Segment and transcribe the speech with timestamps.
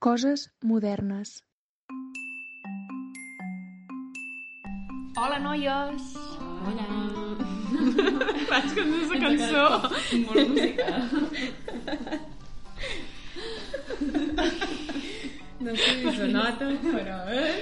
[0.00, 1.44] Coses modernes.
[5.20, 6.14] Hola, noies!
[6.64, 6.86] Hola.
[8.50, 9.64] Vaig com aquesta cançó.
[10.24, 11.02] Molt musical.
[15.60, 17.18] No sé si se nota, però...
[17.36, 17.52] Eh?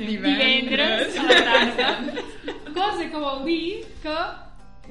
[0.00, 1.92] Divendres a la tarda.
[2.74, 4.16] Cosa que vol dir que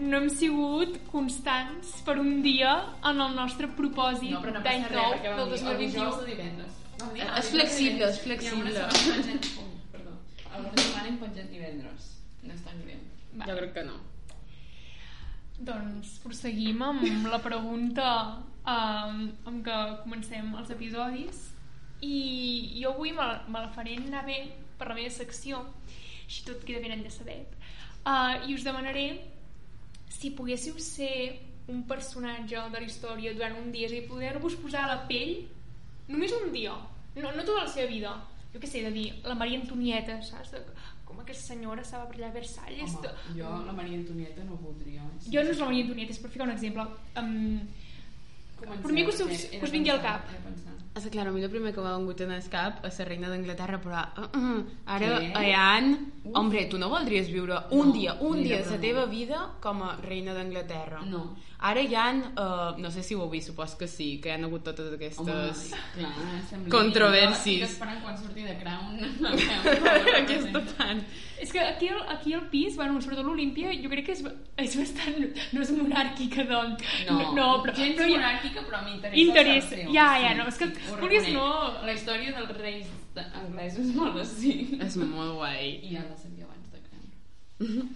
[0.07, 2.77] no hem sigut constants per un dia
[3.11, 5.67] en el nostre propòsit No, però no d'any passa res, nou perquè del vam dir
[5.73, 6.23] el dijous 2021.
[6.23, 6.79] o divendres.
[7.03, 8.71] Vam dir, Eh, és flexible, és flexible.
[8.71, 9.51] I alguna setmana penjat...
[9.59, 10.15] Ui, perdó.
[10.53, 12.09] Alguna setmana divendres.
[12.43, 13.03] No és tan greu.
[13.35, 13.47] Va.
[13.49, 13.99] Jo crec que no.
[15.69, 18.07] Doncs proseguim amb la pregunta
[18.63, 19.19] um,
[19.49, 21.49] amb què comencem els episodis
[22.03, 22.15] i
[22.81, 24.39] jo avui me, me la faré anar bé
[24.79, 25.61] per la meva secció
[26.25, 27.53] així tot queda ben enllaçadet
[28.03, 29.05] uh, i us demanaré
[30.11, 31.39] si poguéssiu ser
[31.71, 34.99] un personatge de la història durant un dia és a dir, poder-vos posar a la
[35.07, 35.45] pell
[36.09, 36.73] només un dia,
[37.15, 38.13] no, no tota la seva vida
[38.53, 40.51] jo què sé, de dir, la Maria Antonieta saps?
[40.53, 40.61] De,
[41.07, 45.05] com aquesta senyora estava per allà a Versalles Home, jo la Maria Antonieta no voldria.
[45.25, 46.85] jo no és la Maria Antonieta, és per ficar un exemple.
[47.21, 47.59] Um,
[48.83, 50.27] Per mi que us- que us vingui al cap.
[50.93, 53.29] És clar, a mi el primer que m'ha vingut en el cap és la reina
[53.31, 55.53] d'Anglaterra, però uh, uh, ara Què?
[55.57, 55.97] Anne...
[56.37, 59.81] Hombre, tu no voldries viure un No, dia, un dia de la teva vida com
[59.83, 61.01] a reina d'Anglaterra.
[61.09, 61.35] No.
[61.63, 64.31] Ara hi ha, uh, no sé si ho heu vist, supos que sí, que hi
[64.33, 65.73] ha hagut totes Home, aquestes...
[65.97, 66.13] clar,
[66.51, 66.69] sembla...
[66.77, 67.59] Controvèrsis.
[67.59, 68.99] Jo estic esperant quan surti de Crown.
[70.21, 71.01] Aquesta tant.
[71.43, 74.23] és que aquí, al- aquí al pis, bueno, sobretot l'Olimpia, jo crec que és,
[74.63, 75.17] és bastant...
[75.53, 76.83] No és monàrquica, doncs.
[77.09, 78.15] No, no però, gens però hi
[78.53, 79.75] monàrquica, però m'interessa Interessa.
[79.93, 80.67] Ja, ja, no, és que
[80.99, 82.87] vulguis no- La història dels reis
[83.33, 84.77] anglesos molt així.
[84.81, 85.79] És molt guai.
[85.83, 87.89] I ja la sabia abans de Crown.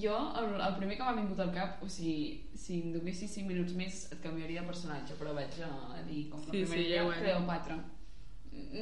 [0.00, 3.48] Jo, el, el primer que m'ha vingut al cap, o sigui, si em donessis 5
[3.48, 6.68] minuts més et canviaria de personatge, però vaig a, a dir, com que Sí, el
[6.68, 7.22] primer sí, ja he.
[7.24, 7.78] Cleopatra.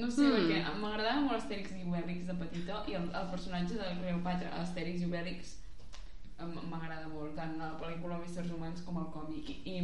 [0.00, 0.34] No sé, Mm.
[0.36, 5.00] perquè m'agradava molt Astèrix i Obèlix de petita i el, el personatge de Cleopatra, Astèrix
[5.00, 5.54] i Obèlix,
[6.70, 9.48] m'agrada molt, tant la pel·lícula Misters Humans com el còmic.
[9.66, 9.78] I,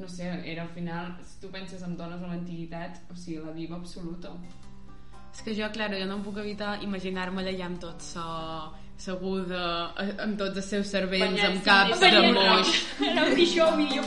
[0.00, 3.52] no sé, era al final, si tu penses en dones a l'antiguitat, o sigui, la
[3.52, 4.32] diva absoluta.
[5.30, 8.24] És que jo, clar, jo no em puc evitar imaginar-me-la ja amb tot so,
[9.00, 12.74] seguda, eh, amb tots els seus Banyats amb caps de moix.
[13.36, 13.86] Dir això avui.
[13.94, 14.02] Jo...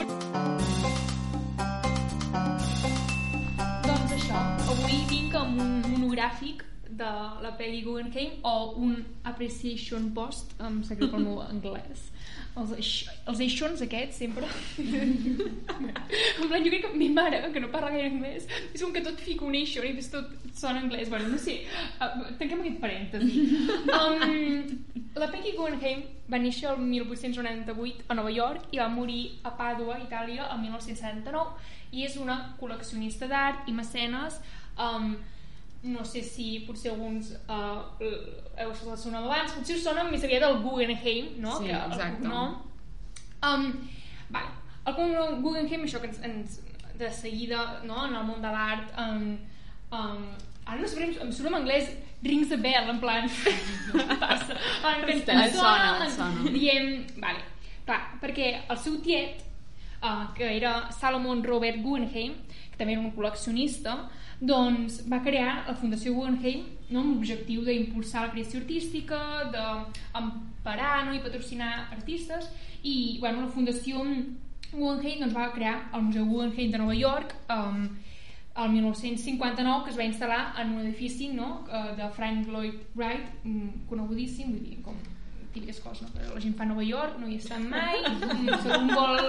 [3.87, 4.43] Doncs això,
[4.75, 7.13] avui vinc amb un monogràfic de
[7.45, 8.97] la pel·li Guggenheim o un
[9.29, 12.09] appreciation post, em sap greu pel meu anglès.
[12.53, 12.73] Els,
[13.31, 14.45] els eixons aquests, sempre.
[14.83, 19.01] en plan, jo crec que mi mare, que no parla gaire anglès, és com que
[19.05, 21.09] tot fica un eixon i tot sona anglès.
[21.09, 21.63] Bueno, no sé,
[21.97, 23.45] uh, tanquem aquest parèntesi.
[23.93, 24.83] Um,
[25.17, 29.99] la Peggy Guggenheim va néixer el 1898 a Nova York i va morir a Pàdua,
[30.05, 34.39] Itàlia, el 1979 i és una col·leccionista d'art i mecenes
[34.77, 35.13] um,
[35.83, 40.45] no sé si potser alguns uh, heu el nom abans potser us sona més aviat
[40.45, 41.57] del Guggenheim no?
[41.59, 42.21] Sí, que el exacte.
[42.21, 42.53] cognom.
[43.43, 43.65] um,
[44.29, 44.53] vale.
[44.87, 46.61] el cognom Guggenheim això que ens, ens
[46.99, 48.05] de seguida no?
[48.07, 49.27] en el món de l'art um,
[49.91, 50.25] um,
[50.65, 51.91] ara no què em- surt en anglès
[52.23, 53.27] rings a bell en plan
[54.23, 54.55] passa
[54.87, 56.51] en que ens, sona, sona, sona.
[56.55, 57.43] diem vale,
[57.83, 59.43] clar, perquè el seu tiet
[59.99, 62.37] uh, que era Salomon Robert Guggenheim
[62.71, 63.97] que també era un col·leccionista
[64.39, 69.19] doncs va crear la Fundació Guggenheim no, amb l'objectiu d'impulsar la creació artística
[69.53, 72.49] d'emparar no, i patrocinar artistes.
[72.83, 74.03] I bueno, la Fundació
[74.73, 77.87] Guggenheim doncs, va crear el Museu Guggenheim de Nova York um,
[78.55, 83.43] el 1959 que es va instal·lar en un edifici no, eh, de Frank Lloyd Wright
[83.43, 84.99] mm, conegudíssim vull dir, com
[85.53, 86.19] típiques coses, no?
[86.19, 88.01] que la gent fa a Nova York, no hi està mai,
[88.63, 89.21] si em vol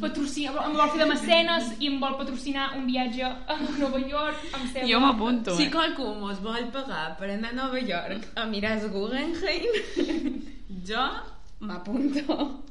[0.00, 4.46] patrocinar, em vol fer de mecenes i em vol patrocinar un viatge a Nova York,
[4.52, 4.88] em sembla...
[4.92, 5.72] Jo m'apunto, Si eh?
[5.74, 9.72] qualcú mos vol pagar per anar a Nova York a mirar el Guggenheim,
[10.88, 11.06] jo
[11.60, 12.69] m'apunto.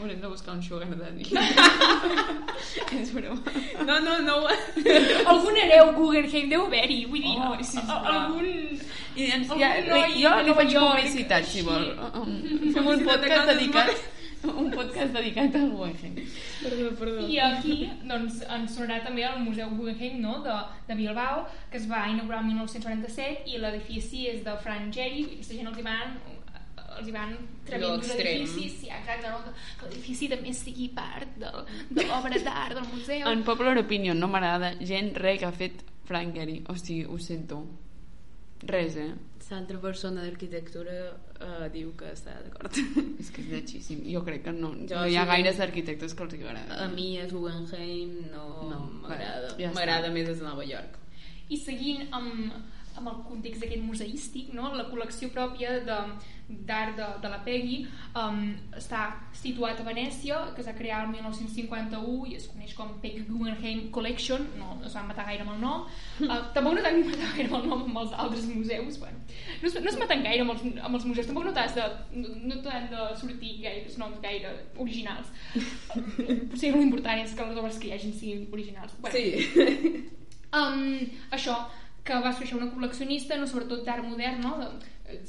[0.00, 1.26] Haurem de buscar un sugar daddy.
[3.00, 3.42] És broma.
[3.86, 4.36] No, no, no.
[5.32, 8.48] Algun hereu Guggenheim deu haver-hi, vull dir, Oh, a- algun...
[9.16, 9.74] I ens, Algun ja,
[10.16, 11.90] jo li faig York, publicitat, si vol.
[11.92, 12.72] així.
[12.72, 14.08] Fem un Si no podcast dedicat
[14.42, 16.16] un podcast dedicat al Guggenheim.
[16.62, 17.26] Perdó, perdó.
[17.30, 17.76] I aquí
[18.08, 20.40] doncs, ens sonarà també el Museu Guggenheim no?
[20.42, 20.56] de,
[20.88, 25.28] de Bilbao, que es va inaugurar el 1947 i l'edifici és de Frank Gehry, i
[25.36, 26.16] aquesta gent els hi van
[26.98, 27.36] els hi van
[27.66, 28.42] trevint extrem.
[28.42, 29.40] edificis, sí, exacte, no?
[29.44, 31.52] que, l'edifici també sigui part de,
[31.90, 33.26] de l'obra d'art del museu.
[33.30, 36.62] En popular opinion no m'agrada gent res que ha fet Frank Gehry.
[36.68, 37.62] O sigui, ho sento.
[38.62, 39.12] Res, eh?
[39.52, 42.72] L'altra persona d'arquitectura uh, diu que està d'acord.
[43.20, 43.98] És que és lletjíssim.
[44.08, 46.78] Jo crec que no, Jo no hi ha sí gaires arquitectes que els agrada.
[46.80, 49.50] A mi és Guggenheim, no, No, m'agrada.
[49.60, 50.96] ja m'agrada més és Nova York.
[51.52, 52.54] I seguint amb,
[53.02, 54.70] amb el context aquest museístic, no?
[54.78, 56.04] la col·lecció pròpia de-
[56.52, 57.78] d'art de, de la Peggy
[58.18, 58.40] um,
[58.76, 59.02] està
[59.32, 63.86] situat a Venècia, que es va crear el 1951 i es coneix com Peggy Guggenheim
[63.94, 65.86] Collection, no, no es van matar gaire amb el nom,
[66.26, 69.22] uh, tampoc no t'han matat gaire amb el nom amb els altres museus, bueno,
[69.62, 71.88] no es, no es maten gaire amb els, amb els museus, tampoc no t'has de,
[72.20, 74.52] no, no t'han de sortir gaire noms gaire
[74.82, 75.32] originals.
[76.52, 78.98] Potser l'important és que les obres que hi hagin siguin originals.
[79.00, 80.10] Bueno, Sí.
[80.52, 80.98] Um,
[81.32, 81.54] això,
[82.04, 84.70] que va ser una col·leccionista, no, sobretot d'art modern, no?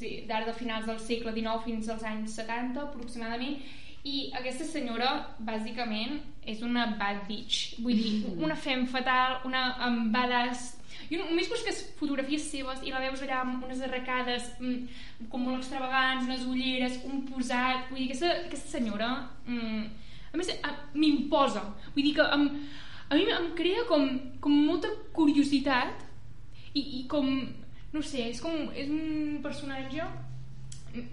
[0.00, 3.58] dir, d'art de finals del segle XIX fins als anys 70 aproximadament,
[4.04, 5.10] i aquesta senyora,
[5.40, 7.78] bàsicament, és una bad bitch.
[7.80, 10.72] Vull dir, una fem fatal, una um, badass...
[11.12, 15.58] I només busques fotografies seves i la veus allà amb unes arracades mm, com molt
[15.60, 17.88] extravagants, unes ulleres, un posat...
[17.90, 19.10] Vull dir, aquesta, aquesta senyora...
[19.48, 19.84] Mm,
[20.34, 20.50] a més,
[20.98, 21.62] m'imposa.
[21.94, 22.48] Vull dir que em,
[23.08, 24.08] a mi em crea com,
[24.42, 26.03] com molta curiositat
[26.74, 27.28] i, i com,
[27.94, 30.06] no sé, és com és un personatge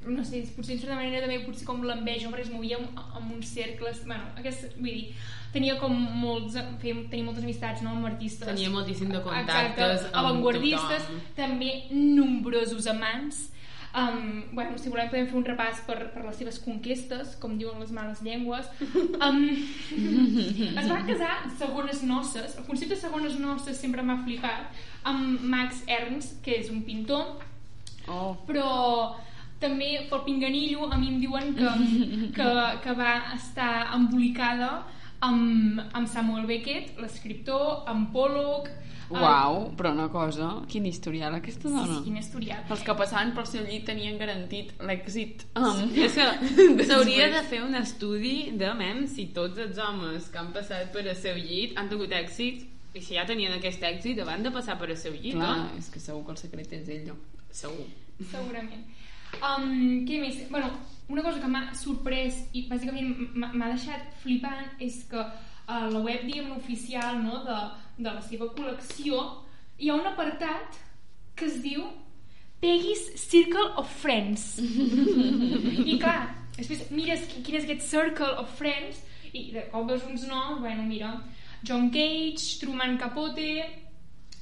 [0.06, 3.50] no sé, potser en certa manera també potser com l'enveja, perquè es movia amb uns
[3.50, 5.06] cercles, bueno, aquest, vull dir
[5.52, 8.46] tenia com molts, feia, tenia moltes amistats no, amb artistes.
[8.48, 11.24] Tenia moltíssim de contactes Exacte, amb avantguardistes tothom.
[11.40, 13.48] també nombrosos amants
[13.92, 17.80] Um, bueno, si volem podem fer un repàs per, per les seves conquestes, com diuen
[17.84, 18.70] les males llengües.
[19.20, 19.44] Um,
[20.82, 22.58] es va casar segones noces.
[22.58, 24.84] El concepte de segones noces sempre m'ha flipat.
[25.12, 27.42] Amb Max Ernst, que és un pintor,
[28.10, 29.16] Oh, però
[29.62, 31.74] també pel pinganillo a mi em diuen que,
[32.38, 32.50] que,
[32.84, 34.72] que va estar embolicada
[35.22, 38.72] amb, amb Samuel Beckett, l'escriptor, amb Pollock...
[39.14, 41.98] eh, uau, però una cosa, quin historial aquesta Sí, dona.
[41.98, 42.64] sí, quin historial.
[42.70, 45.46] Els que passaven pel seu llit tenien garantit l'èxit.
[45.56, 50.38] Um, És que s'hauria de fer un estudi de mem si tots els homes que
[50.40, 54.20] han passat per el seu llit han tingut èxit i si ja tenien aquest èxit
[54.28, 55.78] van de passar per el seu llit, Clar, no?
[55.78, 57.12] és que segur que el secret és ell.
[57.52, 57.86] Segur.
[58.32, 58.84] Segurament.
[59.40, 60.42] Um, què més?
[60.52, 60.68] Bueno,
[61.08, 65.24] una cosa que m'ha sorprès i bàsicament m'ha m'ha deixat flipant és que
[65.72, 67.56] a la web, diguem oficial no, de,
[67.98, 69.20] de la seva col·lecció
[69.80, 70.78] hi ha un apartat
[71.36, 71.84] que es diu
[72.62, 74.60] Peggy's Circle of Friends.
[75.92, 76.28] I clar,
[76.58, 79.00] després mires qui- quin és aquest Circle of Friends
[79.34, 81.16] i de cop veus uns noms, bueno, mira,
[81.64, 83.64] John Cage, Truman Capote,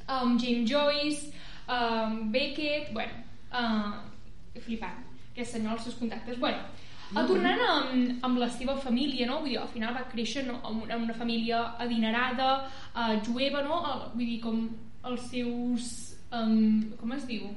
[0.09, 1.31] um, James Joyce,
[1.69, 3.13] um, Beckett, bueno,
[3.53, 5.03] uh, flipant,
[5.33, 6.39] aquest senyor, els seus contactes.
[6.39, 6.57] Bueno,
[7.13, 7.27] mm.
[7.29, 9.39] tornant amb, amb la seva família, no?
[9.43, 10.59] Vull dir, al final va créixer no?
[10.69, 12.51] en una, en una família adinerada,
[12.93, 13.81] uh, jueva, no?
[13.81, 14.61] Uh, vull dir, com
[15.09, 15.89] els seus...
[16.29, 17.47] Um, com es diu?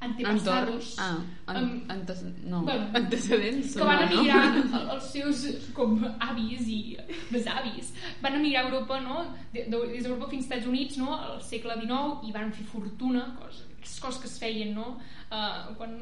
[0.00, 0.94] Antepassados.
[0.98, 2.62] Ah, an, antes, no.
[2.62, 3.74] Bueno, Antecedents.
[3.76, 4.06] que van no?
[4.06, 5.42] emigrar el- els seus
[5.76, 6.96] com avis i
[7.28, 7.90] besavis
[8.22, 9.26] van emigrar a Europa no?
[9.52, 11.12] de, de, des d'Europa fins als Estats Units no?
[11.18, 13.66] al segle XIX i van fer fortuna coses,
[14.00, 14.94] coses que es feien no?
[15.28, 15.98] uh, quan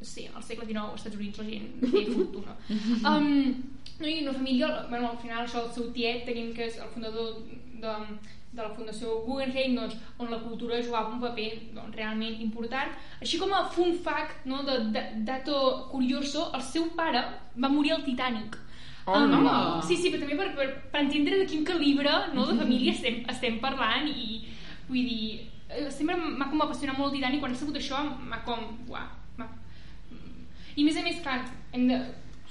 [0.00, 2.56] sí, al segle XIX als Estats Units la gent feia fortuna.
[3.10, 3.28] Um,
[4.00, 6.90] no, i una família bueno, al final això el seu tiet tenim que és el
[6.90, 7.36] fundador
[7.80, 7.92] de,
[8.54, 12.92] de la Fundació Guggenheim doncs, on la cultura jugava un paper doncs, realment important.
[13.20, 17.24] Així com a fun fact no, de, de, dato curioso el seu pare
[17.56, 18.60] va morir al Titanic.
[19.06, 19.82] Oh, Um, no.
[19.84, 23.18] sí, sí, però també per, per, per entendre de quin calibre no, de família estem,
[23.28, 24.38] estem parlant i
[24.88, 25.26] vull dir,
[25.68, 29.04] eh, sempre m'ha com apassionat molt el Titanic quan he sabut això m'ha com, uah,
[30.76, 31.40] i a més a més, clar,
[31.72, 31.98] hem de,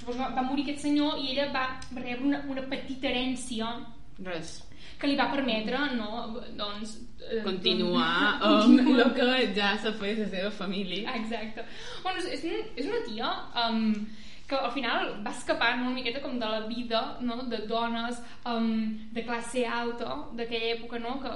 [0.08, 1.66] va morir aquest senyor i ella va
[1.96, 3.70] rebre una, una petita herència
[4.24, 4.58] Res.
[5.00, 6.98] que li va permetre, no, doncs...
[7.20, 11.16] eh, Continuar doncs, amb el que ja s'ha fet la seva família.
[11.20, 11.66] Exacte.
[12.04, 13.32] Bueno, és, és una tia
[13.66, 13.90] um,
[14.48, 18.22] que al final va escapar no, una miqueta com de la vida no, de dones
[18.46, 18.72] um,
[19.16, 21.34] de classe alta d'aquella època, no, que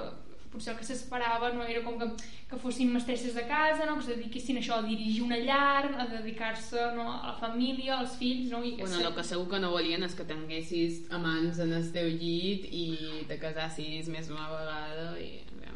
[0.51, 2.07] potser el que s'esperava no era com que,
[2.49, 6.07] que fossin mestresses de casa, no, que es dediquessin això, a dirigir una llar, a
[6.11, 8.63] dedicar-se no, a la família, als fills, no?
[8.63, 11.91] I que Bueno, el que segur que no volien és que tinguessis amants en el
[11.95, 12.85] teu llit i
[13.27, 15.33] te casassis més d'una vegada i...
[15.57, 15.75] Bé,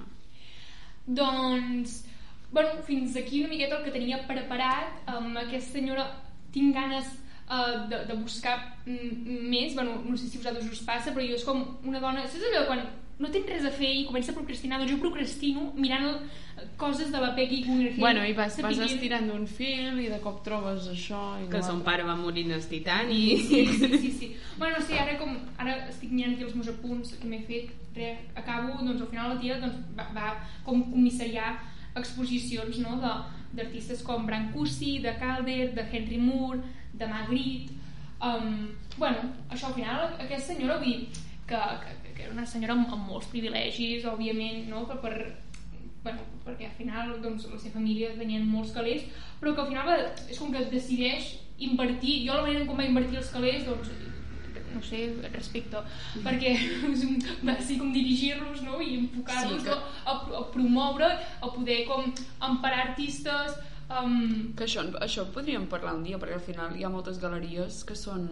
[1.06, 2.06] Doncs,
[2.52, 5.02] bueno, fins aquí una miqueta el que tenia preparat.
[5.10, 6.06] Amb aquesta senyora
[6.54, 7.08] tinc ganes
[7.48, 9.76] uh, de, de buscar mm, més.
[9.76, 12.28] Bueno, no sé si a vosaltres us passa, però jo és com una dona...
[12.28, 12.84] Saps allò quan
[13.22, 14.80] no tens res a fer i comença a procrastinar?
[14.82, 16.16] Doncs jo procrastino mirant el,
[16.82, 18.00] coses de la Peggy Guggenheim.
[18.02, 21.22] Bueno, i vas, vas estirant d'un fil i de cop trobes això...
[21.42, 23.46] I que son pare va morir en el Titanic.
[23.48, 24.32] Sí, sí, sí, sí.
[24.58, 27.72] Bueno, no sé, ara com ara estic mirant aquí els meus apunts que m'he fet,
[27.96, 30.34] re, acabo, doncs al final la tia doncs, va, va
[30.66, 31.54] com comissariar
[31.96, 33.20] exposicions no, de-
[33.58, 36.62] d'artistes com Brancusi, de Calder, de Henry Moore,
[36.94, 37.78] de Magritte...
[38.22, 42.74] Um, bueno, això al final, aquesta senyora, vull dir, que, que, que era una senyora
[42.78, 44.86] amb, amb molts privilegis, òbviament, no?
[44.90, 45.16] per, per,
[46.04, 49.04] bueno, perquè al final doncs, la seva família tenien molts calés,
[49.40, 49.98] però que al final va,
[50.30, 53.92] és com que decideix invertir, jo la manera com va invertir els calés, doncs,
[54.72, 55.02] no sé,
[55.34, 55.78] respecte,
[56.24, 56.54] perquè
[57.48, 58.80] va ser com dirigir-los no?
[58.82, 59.76] i enfocar-los Sí, que-
[60.08, 61.10] a, a promoure,
[61.42, 62.08] a poder com
[62.48, 63.58] emparar artistes,
[63.92, 67.84] um, Que això, això podríem parlar un dia, perquè al final hi ha moltes galeries
[67.84, 68.30] que són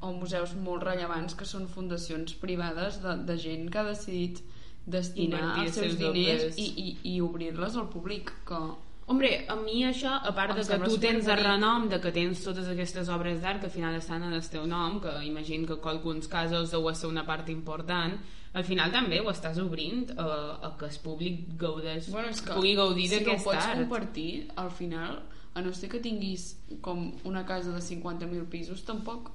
[0.00, 4.42] o museus molt rellevants que són fundacions privades de, de gent que ha decidit
[4.86, 8.60] destinar Invertir els seus els diners i, i, i obrir-les al públic que
[9.06, 12.40] Hombre, a mi això, a part de que tu tens el renom, de que tens
[12.42, 15.76] totes aquestes obres d'art que al final estan en el teu nom, que imagino que
[15.78, 18.16] en alguns casos deu ser una part important,
[18.52, 20.26] al final també ho estàs obrint a,
[20.58, 23.62] a que el públic gaudeix, bueno, és que pugui gaudir si no ho d'aquest pots
[23.62, 23.78] art.
[23.84, 25.20] compartir al final
[25.54, 29.30] a no ser que tinguis com una casa de 50.000 pisos tampoc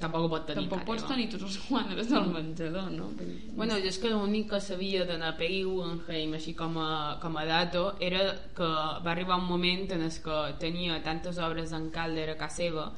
[0.00, 3.06] Tampoc ho pot tenir tampoc pots tenir tots els quadres del menjador no?
[3.54, 7.36] Bueno, jo és que l'únic que sabia de la Peggy Guggenheim així com a, com
[7.38, 8.24] a dato era
[8.56, 8.66] que
[9.06, 12.90] va arribar un moment en el que tenia tantes obres en Calder a casa seva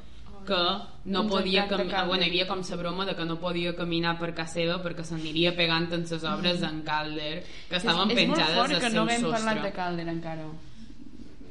[0.47, 0.57] que
[1.11, 4.17] no Ens podia caminar, bueno, hi havia com la broma de que no podia caminar
[4.17, 8.27] per casa seva perquè s'aniria pegant en les obres en Calder que estaven és, és
[8.27, 9.37] molt penjades fort al que seu no haguem sostre.
[9.43, 10.49] parlat de Calder encara.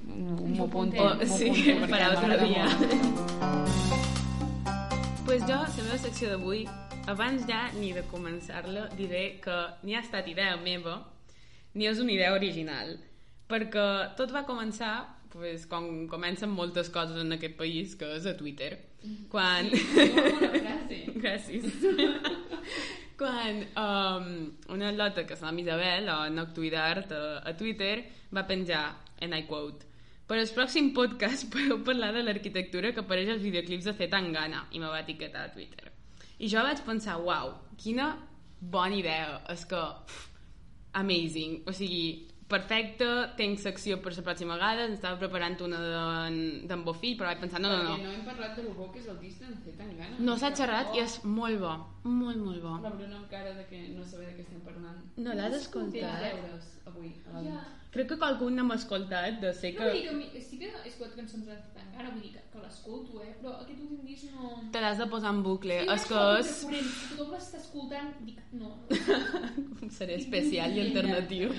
[0.07, 1.51] M'ho apunto, Oh, m'ho sí,
[1.87, 4.13] per altre dia.
[5.27, 6.61] pues jo, la meva secció d'avui,
[7.11, 11.01] abans ja ni de començar-la, diré que ni ha estat idea meva,
[11.75, 12.93] ni és una idea original,
[13.51, 13.87] perquè
[14.19, 14.93] tot va començar
[15.33, 18.77] pues, com comencen moltes coses en aquest país, que és a Twitter.
[19.33, 19.73] Quan...
[19.97, 21.01] Molt bona frase.
[21.19, 21.67] Gràcies.
[23.19, 24.31] Quan um,
[24.77, 27.97] una lota que s'anom Isabel, o Noctuidart, a, a Twitter,
[28.31, 28.87] va penjar,
[29.19, 29.91] and I quote,
[30.27, 34.65] per al pròxim podcast podeu parlar de l'arquitectura que apareix als videoclips de Fet Tangana,
[34.73, 35.93] i me va etiquetar a Twitter.
[36.39, 38.11] I jo vaig pensar, uau, quina
[38.61, 40.25] bona idea, és que, pff,
[40.99, 43.07] amazing, o sigui, perfecte,
[43.39, 45.81] tinc secció per la pròxima vegada, estava preparant una
[46.31, 48.13] d'en- Bofill, però vaig pensar, no, no, no, Perquè no.
[48.15, 50.17] hem parlat de lo bo que és el disc d'en Tangana.
[50.19, 51.73] no s'ha xerrat i és molt bo,
[52.07, 52.75] molt, molt bo.
[52.83, 55.03] La Bruna amb cara de que no saber de què estem parlant.
[55.17, 56.23] No l'has escoltat?
[56.23, 57.13] deures avui.
[57.27, 57.65] a la ja.
[57.97, 60.43] Crec que qualcú no m'ha escoltat, de ser No, que vull dir que a mi-
[60.49, 63.33] sí que he escoltat cançons de Tangana, vull dir que, que l'escolto, eh?
[63.41, 64.51] Però aquest últim disc no...
[64.73, 65.79] te l'has de posar en bucle.
[65.81, 66.53] Sí, és que és...
[67.17, 69.91] tothom l'està escoltant, dic, no, no.
[69.99, 71.55] Seré especial i alternatiu.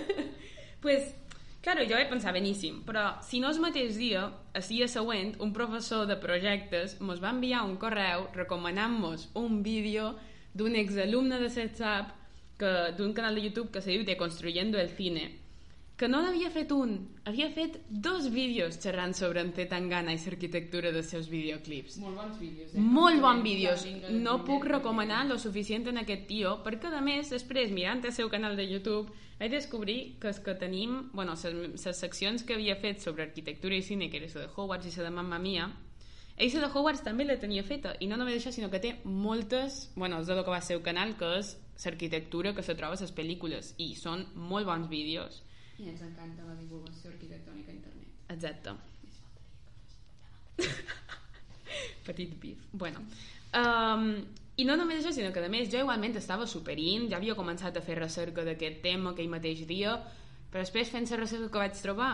[0.84, 1.14] pues,
[1.62, 5.52] claro, jo vaig pensar, beníssim, però si no el mateix dia, el dia següent, un
[5.52, 10.14] professor de projectes mos va enviar un correu recomanant-nos un vídeo
[10.54, 12.14] d'un exalumne de CETSAP
[12.58, 15.39] que- d'un canal de YouTube que se diu Deconstruyendo el Cine,
[16.00, 16.94] que no n'havia fet un,
[17.28, 21.98] havia fet dos vídeos xerrant sobre en Tangana i l'arquitectura dels seus videoclips.
[22.00, 22.80] Molt bons vídeos, eh?
[22.80, 23.84] Molt bons vídeos.
[24.08, 28.30] No puc recomanar lo suficient en aquest tio, perquè a més, després, mirant el seu
[28.32, 33.04] canal de YouTube, vaig descobrir que és que tenim, bueno, les seccions que havia fet
[33.04, 35.68] sobre arquitectura i cine, que era la de Hogwarts i la de Mamma Mia,
[36.38, 39.90] ell de Hogwarts també la tenia feta, i no només això, sinó que té moltes,
[39.96, 42.96] bueno, és de lo que va al seu canal, que és l'arquitectura que se troba
[42.96, 45.42] a les pel·lícules, i són molt bons vídeos.
[45.80, 48.16] I ens encanta la divulgació arquitectònica a internet.
[48.34, 48.76] Exacte.
[52.08, 52.68] Petit bif.
[52.72, 53.02] Bueno.
[53.56, 54.12] Um,
[54.60, 57.76] I no només això, sinó que a més jo igualment estava superint, ja havia començat
[57.76, 59.94] a fer recerca d'aquest tema aquell mateix dia,
[60.50, 62.10] però després fent la recerca que vaig trobar,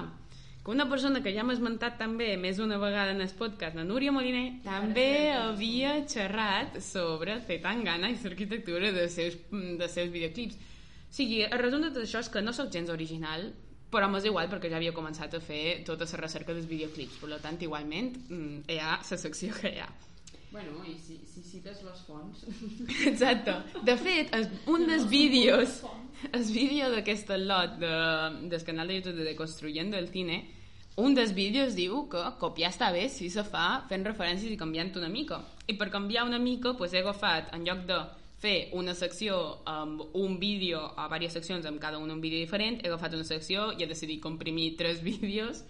[0.63, 3.85] que una persona que ja m'ha esmentat també més d'una vegada en el podcast, la
[3.89, 10.59] Núria Moliner, també havia xerrat sobre Zetangana i l'arquitectura de seus, de seus videoclips.
[11.07, 13.49] O sigui, el resum de tot això és que no sóc gens original,
[13.91, 17.39] però m'és igual perquè ja havia començat a fer tota la recerca dels videoclips, per
[17.41, 19.89] tant, igualment, mm, hi ha la secció que hi ha.
[20.51, 22.45] Bueno, i si, si cites les fonts...
[23.11, 23.55] Exacte.
[23.85, 25.83] De fet, es, un dels vídeos,
[26.33, 27.95] el vídeo d'aquest lot de,
[28.49, 30.39] del canal de YouTube de Deconstruyendo el Cine,
[30.97, 34.95] un dels vídeos diu que copiar està bé si se fa fent referències i canviant
[34.97, 35.43] una mica.
[35.69, 37.99] I per canviar una mica, pues, he agafat, en lloc de
[38.41, 42.83] fer una secció amb un vídeo a diverses seccions amb cada un un vídeo diferent,
[42.83, 45.65] he agafat una secció i he decidit comprimir tres vídeos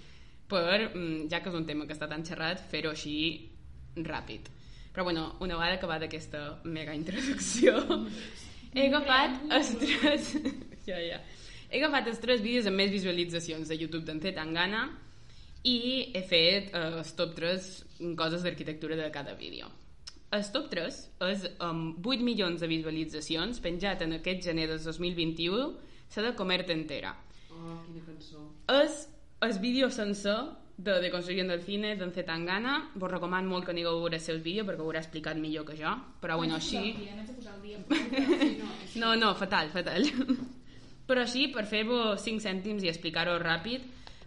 [0.49, 3.17] per, mm, ja que és un tema que està tan xerrat, fer-ho així
[3.97, 4.51] ràpid.
[4.93, 7.81] Però bueno, una vegada acabada aquesta mega introducció,
[8.75, 10.31] he agafat els tres...
[10.89, 11.21] ja, ja.
[11.67, 14.87] He agafat els tres vídeos amb més visualitzacions de YouTube d'en Tangana
[15.67, 17.67] i he fet eh, els top 3
[18.19, 19.67] coses d'arquitectura de cada vídeo.
[20.37, 20.97] El top 3
[21.31, 25.71] és amb 8 milions de visualitzacions penjat en aquest gener del 2021
[26.13, 27.15] s'ha de comer-te entera.
[27.51, 28.43] Oh, quina cançó.
[28.75, 29.07] És
[29.47, 30.37] el vídeo sencer
[30.77, 32.91] de De Construyendo el Cine d'en Zetangana.
[32.95, 35.65] Vos recomano molt que aneu a veure els seus vídeos perquè ho haurà explicat millor
[35.69, 35.93] que jo.
[36.21, 36.77] Però bueno, així...
[36.77, 37.81] El dia.
[37.89, 38.97] És...
[39.01, 40.05] No, no, fatal, fatal.
[41.09, 43.85] Però així, per fer-vos 5 cèntims i explicar-ho ràpid,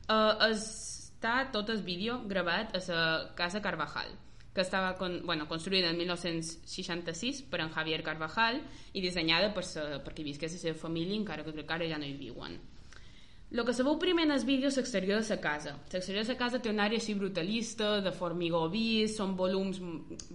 [0.09, 3.05] eh, està tot el vídeo gravat a la
[3.37, 4.13] Casa Carvajal,
[4.53, 8.59] que estava con, bueno, construïda en 1966 per en Javier Carvajal
[8.93, 11.89] i dissenyada per, sa, per qui visqués la seva família, encara que crec que ara
[11.89, 12.57] ja no hi viuen.
[13.49, 15.71] El que se veu primer en el vídeo és l'exterior de la casa.
[15.91, 19.79] L'exterior de la casa té una àrea així brutalista, de formigó vist, són volums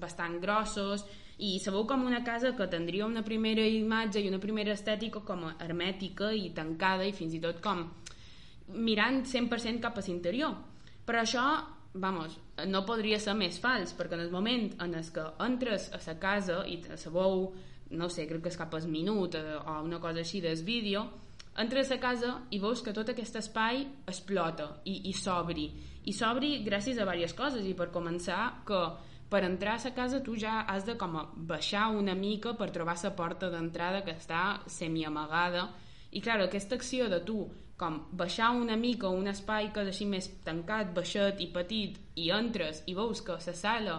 [0.02, 1.04] bastant grossos,
[1.38, 5.22] i se veu com una casa que tindria una primera imatge i una primera estètica
[5.26, 7.88] com a hermètica i tancada i fins i tot com
[8.68, 10.54] mirant 100% cap a l'interior.
[11.04, 11.44] Però això,
[11.94, 16.00] vamos, no podria ser més fals, perquè en el moment en el que entres a
[16.02, 17.52] la casa i te sabeu,
[17.94, 21.06] no sé, crec que és cap al minut eh, o una cosa així del vídeo,
[21.56, 25.68] entres a casa i veus que tot aquest espai explota i, i s'obri.
[26.04, 28.80] I s'obri gràcies a diverses coses i per començar que
[29.30, 31.14] per entrar a la casa tu ja has de com
[31.46, 35.68] baixar una mica per trobar la porta d'entrada que està semiamagada
[36.10, 40.06] i clar, aquesta acció de tu com baixar una mica un espai que és així
[40.06, 43.96] més tancat, baixet i petit i entres i veus que la sala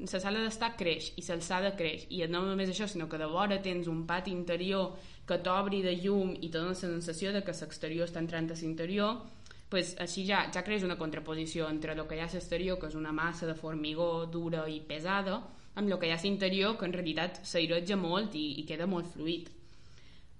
[0.00, 2.08] la sala d'estar creix i l'alçada creix.
[2.10, 5.94] I no només això sinó que de vora tens un pati interior que t'obri de
[6.02, 9.22] llum i te dona la sensació de que l'exterior està entrant a l'interior
[9.70, 12.90] pues, així ja, ja creix una contraposició entre el que hi ha a l'exterior que
[12.90, 15.40] és una massa de formigó dura i pesada
[15.74, 18.86] amb el que hi ha a l'interior que en realitat s'airetja molt i, i queda
[18.90, 19.48] molt fluid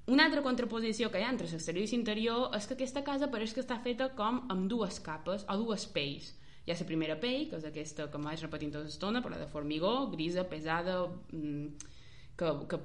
[0.07, 3.55] una altra contraposició que hi ha entre l'exterior i l'interior és que aquesta casa pareix
[3.57, 6.35] que està feta com amb dues capes o dues pells.
[6.65, 9.49] Hi ha la primera pell, que és aquesta que m'haig repetint tota l'estona, però de
[9.49, 10.99] formigó, grisa, pesada,
[11.33, 11.89] mm,
[12.37, 12.81] que, que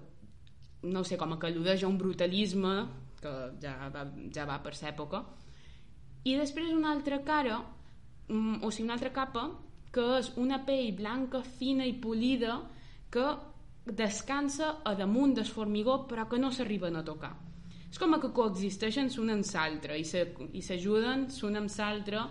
[0.84, 2.74] no sé, com que al·ludeix a un brutalisme
[3.20, 3.34] que
[3.64, 5.24] ja va, ja va per l'època.
[6.24, 7.60] I després una altra cara,
[8.28, 9.50] mm, o sigui, una altra capa,
[9.92, 12.62] que és una pell blanca, fina i polida,
[13.12, 13.26] que
[13.96, 17.34] descansa a damunt del formigó però que no s'arriben a tocar.
[17.90, 22.22] És com que coexisteixen l'un amb l'altre i s'ajuden l'un amb l'altre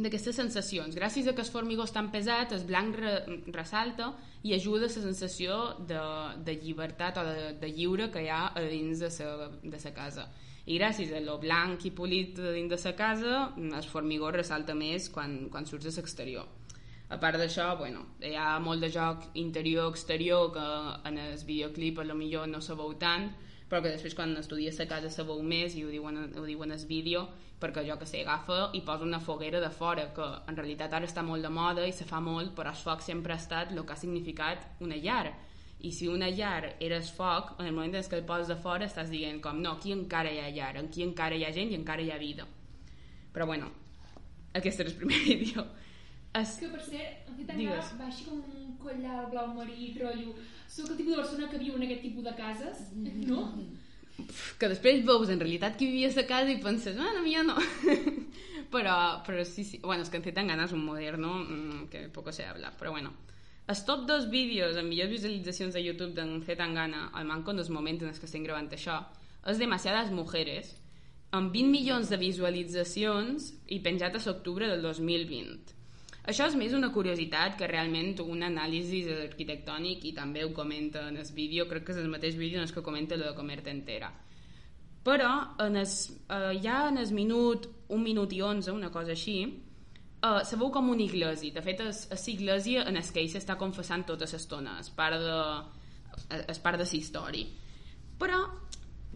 [0.00, 0.96] d'aquestes sensacions.
[0.96, 3.14] Gràcies a que el formigó és tan pesat el blanc re,
[3.54, 6.02] ressalta i ajuda la sensació de,
[6.46, 9.94] de llibertat o de, de lliure que hi ha a dins de sa, de sa
[9.94, 10.30] casa.
[10.66, 15.08] I gràcies a lo blanc i polit dins de la casa el formigó ressalta més
[15.14, 16.59] quan, quan surts a l'exterior
[17.10, 20.66] a part d'això, bueno, hi ha molt de joc interior-exterior que
[21.10, 23.32] en el videoclip a lo millor no se veu tant,
[23.68, 26.70] però que després quan estudies la casa se veu més i ho diuen, ho diuen
[26.70, 27.26] el vídeo
[27.60, 31.06] perquè jo que sé, agafa i posa una foguera de fora que en realitat ara
[31.10, 33.82] està molt de moda i se fa molt, però el foc sempre ha estat el
[33.84, 35.34] que ha significat una llar.
[35.80, 38.56] I si una llar era el foc en el moment en què el poses de
[38.56, 41.74] fora estàs dient com no, aquí encara hi ha llar, aquí encara hi ha gent
[41.74, 42.46] i encara hi ha vida.
[43.34, 43.70] Però bueno,
[44.54, 45.66] aquest era el primer vídeo
[46.38, 46.56] es...
[46.60, 47.52] Que per cert, en fet
[47.98, 50.34] va així com un collar blau marí, rotllo...
[50.70, 52.84] Soc el tipus de persona que viu en aquest tipus de cases,
[53.26, 53.46] no?
[54.60, 57.56] que després veus en realitat qui vivia a casa i penses, ah, no, millor no.
[58.74, 59.80] però, però sí, sí.
[59.82, 63.12] Bueno, es que en Zetangana és un moderno mmm, que poco se habla, però bueno.
[63.70, 67.70] Els top dos vídeos amb millors visualitzacions de YouTube d'en Zetangana, al manco en els
[67.70, 69.00] moments en els que estem gravant això,
[69.46, 70.74] és Demasiadas Mujeres,
[71.30, 75.79] amb 20 milions de visualitzacions i penjat a l'octubre del 2020.
[76.28, 81.16] Això és més una curiositat que realment un anàlisi arquitectònic i també ho comenta en
[81.16, 84.12] el vídeo, crec que és el mateix vídeo en el que comenta de Comerta Entera.
[85.04, 85.30] Però
[85.64, 89.38] en es, eh, ja en el minut, un minut i onze, una cosa així,
[90.22, 91.52] eh, se veu com una iglesia.
[91.52, 94.76] De fet, és, és iglesia en el que ell s'està confessant tota l'estona.
[94.80, 95.40] És part de,
[96.52, 97.46] és part de la història.
[98.20, 98.42] Però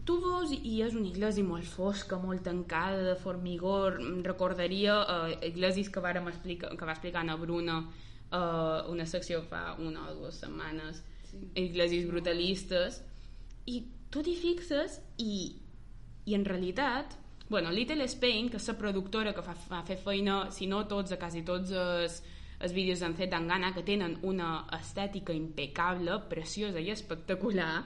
[0.05, 3.89] tu veus i és una iglesia molt fosca, molt tancada, de formigó,
[4.25, 9.73] recordaria eh, iglesis que, vàrem explicar, que va explicar Ana Bruna eh, una secció fa
[9.81, 11.41] una o dues setmanes, sí.
[11.65, 13.01] iglesis brutalistes,
[13.65, 13.81] i
[14.13, 15.55] tu t'hi fixes i,
[16.29, 20.45] i en realitat bueno, Little Spain, que és la productora que fa, fa fer feina,
[20.51, 22.21] si no tots, a quasi tots els,
[22.57, 27.83] els vídeos d'en Zetangana, que tenen una estètica impecable, preciosa i espectacular,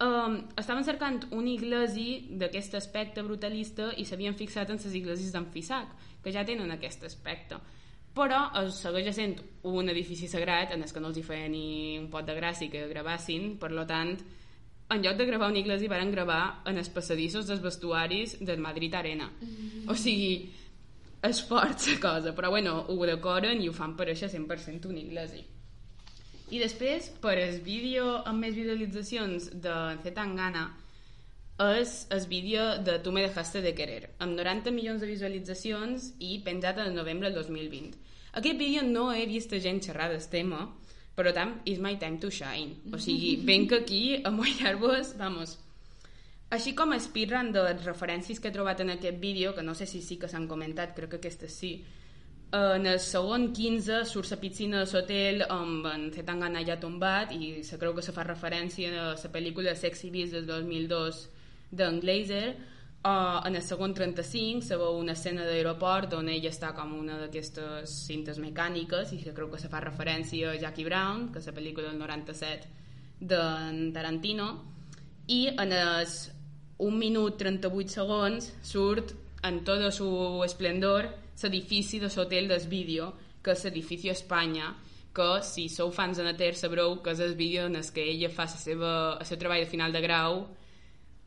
[0.00, 5.46] um, estaven cercant un iglesi d'aquest aspecte brutalista i s'havien fixat en les iglesis d'en
[5.52, 5.88] Fisac,
[6.22, 7.58] que ja tenen aquest aspecte.
[8.14, 11.98] Però es segueix sent un edifici sagrat en el que no els hi feia ni
[11.98, 14.14] un pot de gràcia que gravassin, per lo tant,
[14.94, 18.94] en lloc de gravar una iglesia van gravar en els passadissos dels vestuaris del Madrid
[18.94, 19.30] Arena.
[19.40, 19.90] Mm -hmm.
[19.90, 20.52] O sigui,
[21.22, 25.00] és fort la cosa, però bueno, ho decoren i ho fan per això 100% una
[25.00, 25.44] iglesia.
[26.52, 30.66] I després, per el vídeo amb més visualitzacions de Zetangana,
[31.64, 36.40] és el vídeo de Tu me dejaste de querer, amb 90 milions de visualitzacions i
[36.44, 37.96] penjat en novembre del 2020.
[38.34, 40.66] Aquest vídeo no he vist gent xerrar del tema,
[41.16, 42.76] però tant, is my time to shine.
[42.92, 45.56] O sigui, venc aquí a mullar-vos, vamos,
[46.50, 49.86] així com speedrun de les referències que he trobat en aquest vídeo, que no sé
[49.86, 51.76] si sí que s'han comentat, crec que aquestes sí,
[52.54, 57.64] en el segon 15 surt la piscina de l'hotel amb en Zetangana ja tombat i
[57.66, 61.18] se creu que se fa referència a la pel·lícula Sexy Beast del 2002
[61.74, 62.54] d'en Glazer.
[63.04, 67.18] Uh, en el segon 35 se veu una escena d'aeroport on ella està com una
[67.20, 71.50] d'aquestes cintes mecàniques i se creu que se fa referència a Jackie Brown que és
[71.50, 72.70] la pel·lícula del 97
[73.20, 74.48] d'en Tarantino.
[75.26, 76.06] I en el
[76.78, 79.12] 1 minut 38 segons surt
[79.42, 81.10] en tot el seu esplendor
[81.42, 84.74] l'edifici de l'hotel del vídeo que és l'edifici Espanya
[85.14, 88.44] que si sou fans de Nater sabreu que és el vídeo en què ella fa
[88.44, 90.46] la seva, el seu treball de final de grau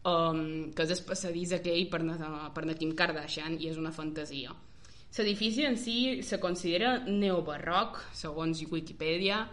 [0.04, 2.02] um, que és el passadís aquell per,
[2.54, 4.54] per la Kim Kardashian i és una fantasia.
[5.18, 9.48] L'edifici en si se considera neobarroc segons Wikipedia.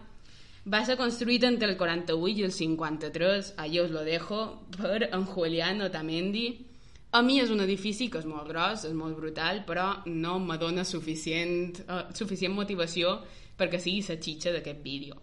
[0.69, 4.41] Va ser construït entre el 48 i el 53 allà us lo dejo
[4.75, 6.47] per en Julián Otamendi
[7.15, 10.57] a mi és un edifici que és molt gros, és molt brutal, però no me
[10.59, 13.21] dona suficient, uh, suficient motivació
[13.55, 15.15] perquè sigui la xitxa d'aquest vídeo.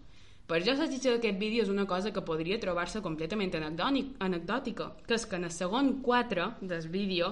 [0.49, 5.13] Per jo la xitxa d'aquest vídeo és una cosa que podria trobar-se completament anecdòtica, que
[5.13, 7.29] és que en el segon 4 del vídeo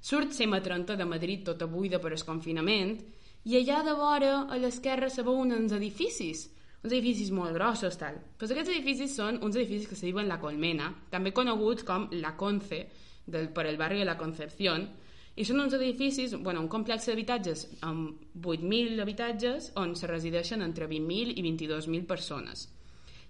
[0.00, 2.98] surt la matrenta de Madrid tota buida per el confinament
[3.44, 6.48] i allà de vora a l'esquerra se veuen uns edificis,
[6.82, 8.18] uns edificis molt grossos, tal.
[8.36, 12.34] Pues aquests edificis són uns edificis que se diuen La Colmena, també coneguts com La
[12.36, 12.82] Conce,
[13.26, 14.88] del, per el barri de la Concepción
[15.34, 20.88] i són uns edificis, bueno, un complex d'habitatges amb 8.000 habitatges on se resideixen entre
[20.90, 22.66] 20.000 i 22.000 persones.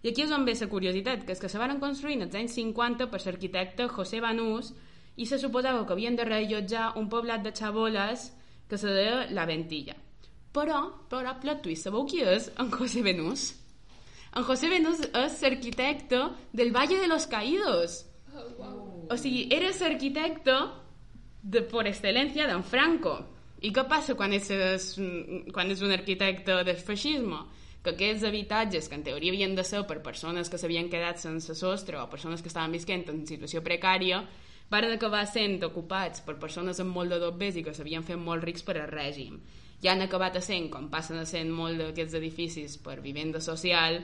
[0.02, 2.57] I aquí és on ve la curiositat, que és que se van construir els anys
[2.59, 4.72] 50 per l'arquitecte José Banús
[5.16, 8.33] i se suposava que havien de rellotjar un poblat de xaboles
[8.68, 9.94] que se deia La Ventilla.
[10.52, 13.52] Però, però, plot twist, sabeu qui és en José Benús?
[14.35, 18.05] En José Benús és l'arquitecte del Valle de los Caídos.
[18.35, 18.82] Oh, wow.
[19.11, 20.55] O sigui, eres arquitecte
[21.43, 23.17] de, por excel·lència d'en Franco.
[23.62, 24.49] I què passa quan és,
[25.55, 27.43] quan és un arquitecte del feixisme?
[27.83, 31.55] Que aquests habitatges, que en teoria havien de ser per persones que s'havien quedat sense
[31.59, 34.23] sostre o persones que estaven visquent en situació precària,
[34.71, 38.47] van acabar sent ocupats per persones amb molt de dobbers i que s'havien fet molt
[38.47, 39.41] rics per al règim.
[39.83, 43.99] I han acabat sent, com passen a sent molt d'aquests edificis per vivenda social,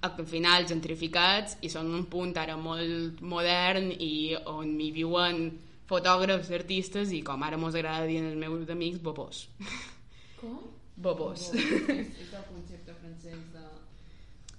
[0.00, 5.48] al final gentrificats i són un punt ara molt modern i on hi viuen
[5.88, 9.46] fotògrafs, artistes i com ara mos agrada dir als meus amics, bobos.
[10.40, 10.58] Com?
[10.98, 11.48] Bobos.
[11.54, 13.64] És el concepte francès de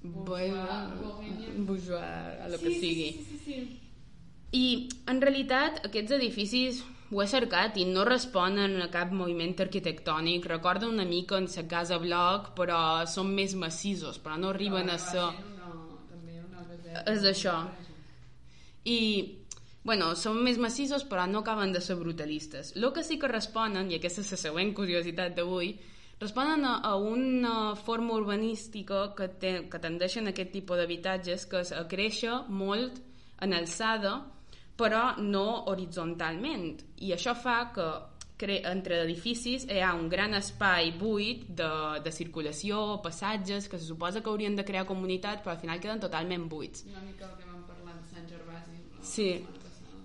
[0.01, 3.09] bourgeois, bourgeois, a lo sí, que sigui.
[3.11, 3.79] Sí, sí, sí, sí.
[4.55, 4.67] I
[5.11, 6.79] en realitat aquests edificis
[7.11, 10.45] ho he cercat i no responen a cap moviment arquitectònic.
[10.45, 14.97] Recorda una mica en la casa bloc, però són més massissos, però no arriben a
[15.01, 15.25] ser...
[17.09, 17.55] És això.
[18.85, 18.99] I,
[19.85, 22.75] bueno, són més massissos, però no acaben de ser brutalistes.
[22.75, 25.73] El que sí que responen, i aquesta és la següent curiositat d'avui,
[26.21, 31.73] responen a, a una forma urbanística que, te, que tendeixen aquest tipus d'habitatges, que és
[31.73, 32.99] a créixer molt
[33.41, 34.19] en alçada,
[34.79, 36.85] però no horitzontalment.
[37.03, 37.89] I això fa que
[38.71, 41.69] entre edificis hi ha un gran espai buit de,
[42.05, 45.99] de circulació, passatges, que se suposa que haurien de crear comunitat, però al final queden
[45.99, 46.87] totalment buits.
[46.87, 48.79] Una mica el que vam parlar de Sant Gervasi.
[48.95, 49.03] No?
[49.03, 49.31] Sí,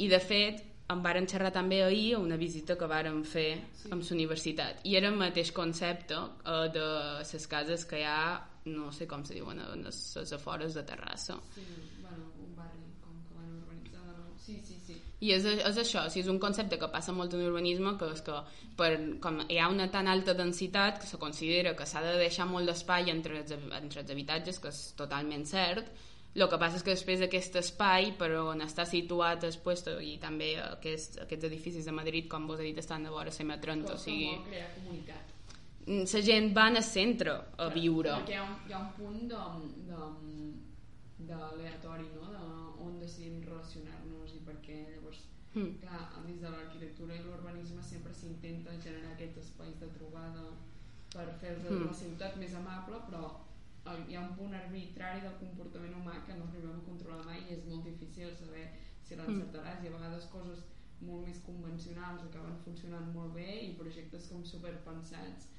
[0.02, 3.90] i de fet em varen xerrar també ahir a una visita que varen fer sí.
[3.94, 6.88] amb la universitat i era el mateix concepte eh, de
[7.22, 8.24] les cases que hi ha
[8.68, 11.64] no sé com se diuen a les afores de Terrassa sí,
[12.02, 15.78] bueno, un barri com que van urbanitzar de nou sí, sí, sí i és, és
[15.80, 18.38] això, o sigui, és un concepte que passa molt en urbanisme que és que
[18.78, 18.90] per,
[19.24, 22.68] com hi ha una tan alta densitat que se considera que s'ha de deixar molt
[22.68, 25.88] d'espai entre, els, entre els habitatges que és totalment cert
[26.34, 30.16] el que passa és que després d'aquest espai per on està situat el puesto i
[30.18, 34.00] també aquests, aquests edificis de Madrid, com vos he dit, estan de vora M30, o
[34.02, 34.32] sigui...
[34.32, 35.30] Com crear comunitat.
[35.86, 38.16] La gent va al centre a viure.
[38.18, 39.44] Perquè hi ha un, hi ha un punt de,
[39.86, 42.32] de, d'aleatori, no?
[42.34, 42.63] De
[43.04, 45.22] decidim relacionar-nos i perquè llavors,
[45.54, 45.72] mm.
[45.82, 50.44] clar, dins de l'arquitectura i l'urbanisme sempre s'intenta generar aquests espais de trobada
[51.14, 51.82] per fer mm.
[51.86, 53.24] la ciutat més amable, però
[54.08, 57.56] hi ha un punt arbitrari del comportament humà que no arribem a controlar mai i
[57.58, 58.64] és molt difícil saber
[59.04, 59.84] si l'encertaràs mm.
[59.84, 60.64] i a vegades coses
[61.04, 65.50] molt més convencionals acaben funcionant molt bé i projectes com superpensats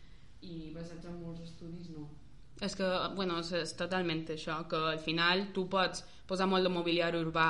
[0.54, 2.10] i basats en molts estudis no
[2.62, 6.72] és que, bueno, és, és totalment això, que al final tu pots posar molt de
[6.72, 7.50] mobiliari urbà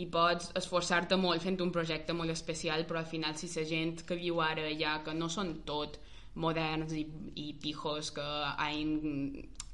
[0.00, 4.04] i pots esforçar-te molt fent un projecte molt especial, però al final si la gent
[4.08, 5.98] que viu ara allà, que no són tot
[6.34, 7.04] moderns i,
[7.36, 8.94] i pijos que han,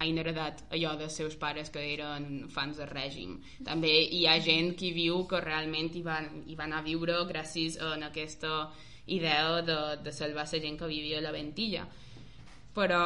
[0.02, 3.36] han heredat allò dels seus pares que eren fans del règim.
[3.66, 7.78] També hi ha gent que viu que realment hi van, hi van a viure gràcies
[7.78, 8.70] a aquesta
[9.06, 11.86] idea de, de salvar la gent que vivia a la ventilla.
[12.74, 13.04] Però,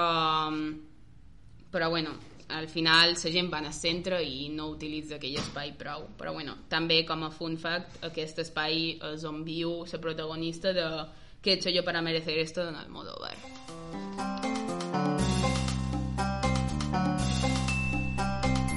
[1.72, 2.12] però bueno,
[2.52, 6.04] al final la gent va al centre i no utilitza aquell espai prou.
[6.20, 10.86] Però bueno, també com a fun fact, aquest espai és on viu la protagonista de
[11.42, 13.34] ¿Qué he hecho yo para merecer esto de Almodóvar?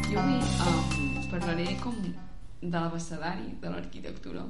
[0.10, 4.48] Jo avui um, parlaré com de l'abecedari de l'arquitectura.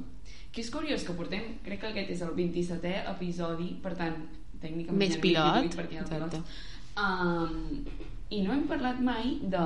[0.48, 4.16] Que és curiós que portem, crec que aquest és el 27è episodi, per tant,
[4.64, 5.12] tècnicament...
[5.12, 6.40] Ja pilot, perquè exacte.
[6.40, 6.64] pilots.
[6.96, 9.62] Um, I no hem parlat mai de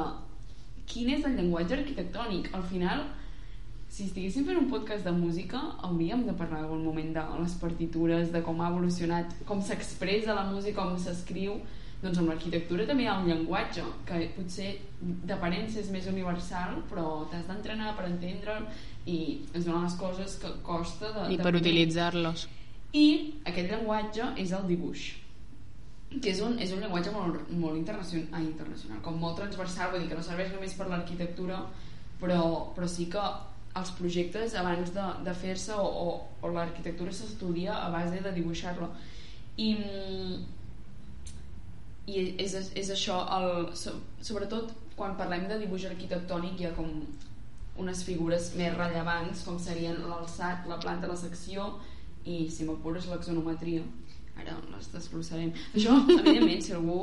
[0.91, 2.51] quin és el llenguatge arquitectònic.
[2.57, 3.07] Al final,
[3.89, 8.33] si estiguéssim fent un podcast de música, hauríem de parlar algun moment de les partitures,
[8.35, 11.57] de com ha evolucionat, com s'expressa la música, com s'escriu.
[12.01, 14.71] Doncs amb l'arquitectura també hi ha un llenguatge que potser
[15.01, 18.69] d'aparença és més universal, però t'has d'entrenar per entendre'l
[19.05, 19.19] i
[19.53, 22.47] és una de les coses que costa de, I per utilitzar-los.
[22.97, 23.09] I
[23.45, 25.11] aquest llenguatge és el dibuix
[26.11, 30.03] que és un, és un llenguatge molt, molt internacional, ah, internacional, com molt transversal, vull
[30.03, 31.61] dir que no serveix només per l'arquitectura,
[32.21, 32.41] però,
[32.75, 33.23] però sí que
[33.79, 36.07] els projectes abans de, de fer-se o, o,
[36.43, 38.89] o l'arquitectura s'estudia a base de dibuixar-la
[39.63, 39.71] i,
[42.11, 46.91] i és, és això el, so- sobretot quan parlem de dibuix arquitectònic hi ha com
[47.81, 51.77] unes figures més rellevants com serien l'alçat, la planta, la secció
[52.27, 53.87] i si m'apures l'exonometria
[54.39, 57.03] ara les desglossarem això evidentment si algú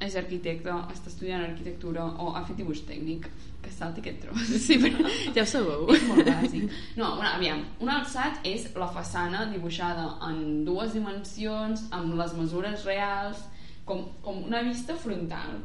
[0.00, 3.26] és arquitecte, està estudiant arquitectura o ha fet dibuix tècnic
[3.60, 5.82] que salti aquest tros Sí, però ja ho sabeu.
[5.92, 6.70] és molt bàsic.
[6.96, 12.86] No, bueno, aviam, un alçat és la façana dibuixada en dues dimensions, amb les mesures
[12.88, 13.44] reals,
[13.84, 15.60] com, com una vista frontal.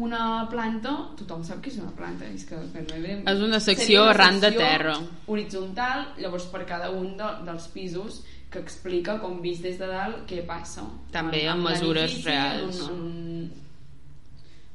[0.00, 4.04] Una planta, tothom sap que és una planta, és que per mi És una secció
[4.12, 4.94] arran de terra.
[5.26, 10.24] Horitzontal, llavors per cada un de, dels pisos que explica com vist des de dalt
[10.28, 10.82] què passa.
[11.14, 12.80] També En- amb en mesures reals.
[12.88, 13.52] En, en,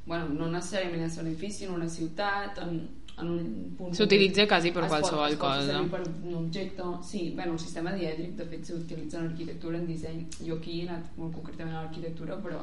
[0.05, 2.75] bueno, no necessàriament és un edifici, en una ciutat, en,
[3.17, 3.93] en un punt...
[3.97, 5.79] S'utilitza quasi per Es qualsevol pot cosa.
[5.91, 6.83] per un objecte...
[7.03, 10.25] Sí, bueno, el sistema dièdric, de fet, s'utilitza en arquitectura, en disseny.
[10.45, 12.61] Jo aquí he anat molt concretament a l'arquitectura, però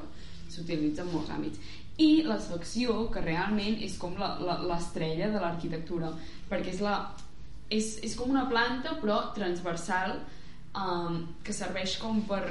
[0.53, 1.59] s'utilitza en molts àmbits.
[1.98, 6.12] I la secció, que realment és com la- la- l'estrella de l'arquitectura,
[6.48, 6.94] perquè és, la,
[7.68, 10.20] és, és com una planta, però transversal,
[10.77, 12.45] um, que serveix com per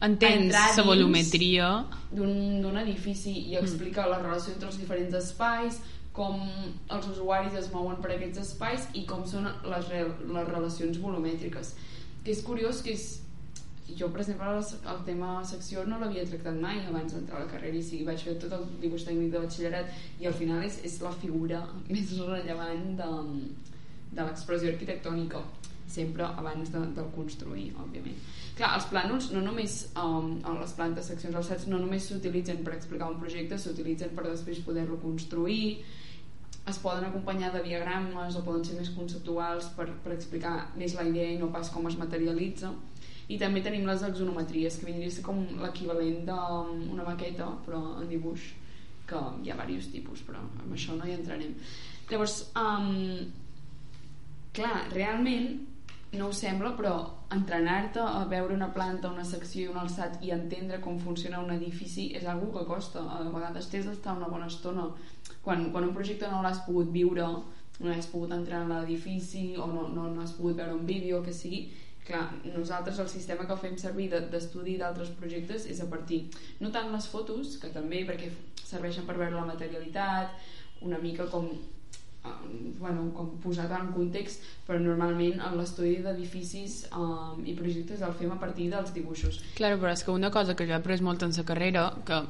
[0.00, 1.68] Entens entrar la volumetria
[2.12, 4.10] d'un edifici i explica Mm.
[4.10, 5.80] la relació entre els diferents espais,
[6.12, 6.40] com
[6.88, 11.74] els usuaris es mouen per aquests espais i com són les, re les relacions volumètriques.
[12.24, 13.20] Que és curiós que és...
[13.86, 17.50] Jo, per exemple, el, el tema secció no l'havia tractat mai abans d'entrar a la
[17.52, 20.80] carrera i sí, vaig fer tot el dibuix tècnic de batxillerat i al final és,
[20.82, 21.60] és la figura
[21.92, 23.10] més rellevant de,
[24.10, 25.44] de l'expressió arquitectònica
[25.88, 28.18] sempre abans de, del construir, òbviament.
[28.56, 33.10] Clar, els plànols no només, um, les plantes, seccions, alçats, no només s'utilitzen per explicar
[33.12, 35.84] un projecte, s'utilitzen per després poder-lo construir,
[36.66, 41.04] es poden acompanyar de diagrames o poden ser més conceptuals per, per explicar més la
[41.06, 42.72] idea i no pas com es materialitza.
[43.30, 48.10] I també tenim les axonometries, que vindria a ser com l'equivalent d'una maqueta, però en
[48.10, 48.50] dibuix,
[49.06, 51.54] que hi ha diversos tipus, però amb això no hi entrarem.
[52.10, 53.26] Llavors, um,
[54.54, 55.52] clar, realment
[56.12, 56.94] no ho sembla, però
[57.34, 61.50] entrenar-te a veure una planta, una secció i un alçat i entendre com funciona un
[61.50, 63.00] edifici és algo que costa.
[63.00, 64.86] A vegades t'has d'estar una bona estona.
[65.42, 67.26] Quan, quan un projecte no l'has pogut viure,
[67.80, 71.22] no has pogut entrar en l'edifici o no, no, no has pogut veure un vídeo,
[71.22, 71.66] que sigui,
[72.06, 76.70] clar, nosaltres el sistema que fem servir de- d'estudi d'altres projectes és a partir, no
[76.70, 78.30] tant les fotos, que també perquè
[78.64, 80.30] serveixen per veure la materialitat,
[80.86, 81.50] una mica com
[82.80, 88.32] bueno, com posat en context però normalment en l'estudi d'edificis um, i projectes el fem
[88.34, 89.40] a partir dels dibuixos.
[89.58, 92.22] Claro, però és que una cosa que jo he après molt en la carrera, que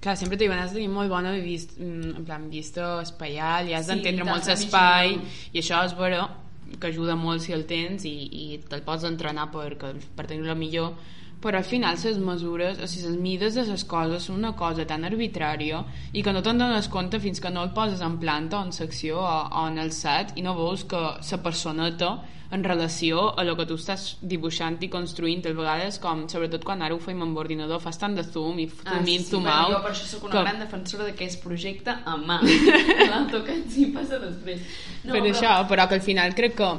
[0.00, 3.74] clar, sempre t'hi has de tenir molt bona vist, mm, en plan, vista espaial i
[3.74, 5.18] has Sí, d'entendre molt l'espai
[5.52, 6.28] i això és vera
[6.78, 10.92] que ajuda molt si el tens i, i te'l pots entrenar per, per tenir-lo millor
[11.40, 14.84] però al final les mesures, o sigui, les mides de les coses són una cosa
[14.86, 18.58] tan arbitrària i que no te'n dones compte fins que no el poses en planta
[18.58, 22.16] o en secció o, o en el set i no veus que la personeta
[22.50, 25.44] en relació a lo que tu estàs dibuixant i construint.
[25.46, 28.66] A vegades com, sobretot quan ara ho feim amb ordinador fas tant de zoom i
[28.72, 31.92] zoom in, zoom bueno, out jo per això sóc una que- gran defensora d'aquest projecte
[31.92, 32.40] a mà.
[33.10, 34.64] l'AutoCAD sí passa després.
[35.04, 36.70] No, per això, però que al final crec que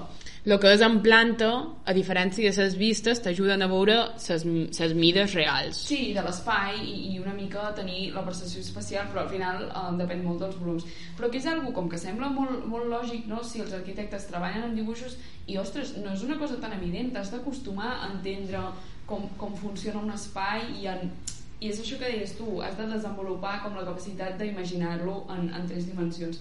[0.53, 1.49] el que és en planta,
[1.85, 5.81] a diferència de les vistes, t'ajuden a veure les mides reals.
[5.89, 9.83] Sí, de l'espai i, i una mica tenir la percepció espacial, però al final eh,
[9.99, 10.85] depèn molt dels volums.
[11.17, 14.69] Però que és algo com que sembla molt, molt lògic, no?, si els arquitectes treballen
[14.69, 18.63] amb dibuixos i, ostres, no és una cosa tan evident, t'has d'acostumar a entendre
[19.09, 21.11] com, com funciona un espai i, en,
[21.59, 25.69] i és això que deies tu, has de desenvolupar com la capacitat d'imaginar-lo en, en
[25.69, 26.39] tres dimensions.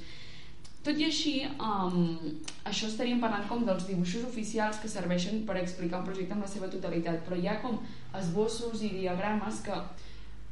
[0.87, 2.19] Tot i així, um,
[2.71, 6.51] això estaríem parlant com dels dibuixos oficials que serveixen per explicar un projecte en la
[6.51, 7.81] seva totalitat, però hi ha com
[8.21, 9.79] esbossos i diagrames que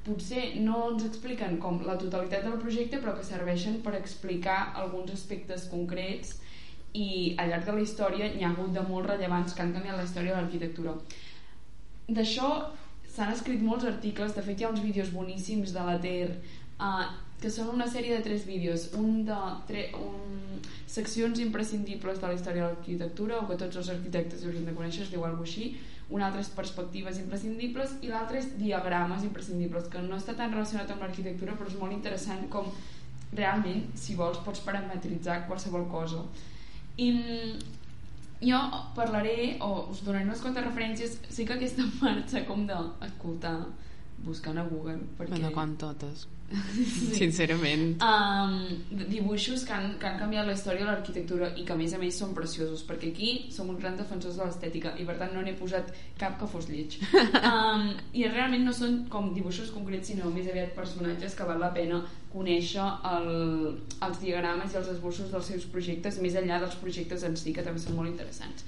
[0.06, 5.14] potser no ens expliquen com la totalitat del projecte, però que serveixen per explicar alguns
[5.14, 6.36] aspectes concrets
[6.96, 9.98] i al llarg de la història n'hi ha hagut de molt rellevants que han canviat
[9.98, 10.94] la història de l'arquitectura.
[12.18, 12.50] D'això
[13.14, 17.06] s'han escrit molts articles, de fet hi ha uns vídeos boníssims de la TER uh,
[17.40, 22.38] que són una sèrie de tres vídeos un de tre, un, seccions imprescindibles de la
[22.38, 25.74] història de l'arquitectura o que tots els arquitectes haurien de conèixer es diu alguna així
[26.08, 30.90] un altre és perspectives imprescindibles i l'altre és diagrames imprescindibles que no està tan relacionat
[30.94, 32.70] amb l'arquitectura però és molt interessant com
[33.32, 36.22] realment si vols pots parametritzar qualsevol cosa
[36.96, 37.74] i mm,
[38.46, 38.60] jo
[38.94, 43.58] parlaré o us donaré unes quantes referències sí que aquesta marxa com d'escoltar
[44.24, 45.34] buscant a Google perquè...
[45.34, 46.26] Bueno, com totes.
[46.46, 47.14] Sí.
[47.16, 48.02] Sincerament.
[48.02, 48.52] um,
[49.10, 51.98] dibuixos que han, que han canviat la història de l'arquitectura i que a més a
[51.98, 55.42] més són preciosos perquè aquí som uns grans defensors de l'estètica i per tant no
[55.42, 57.00] n'he posat cap que fos lleig
[57.50, 61.72] um, i realment no són com dibuixos concrets sinó més aviat personatges que val la
[61.74, 61.98] pena
[62.30, 63.28] conèixer el,
[64.06, 67.66] els diagrames i els esbossos dels seus projectes més enllà dels projectes en si que
[67.66, 68.62] també són molt interessants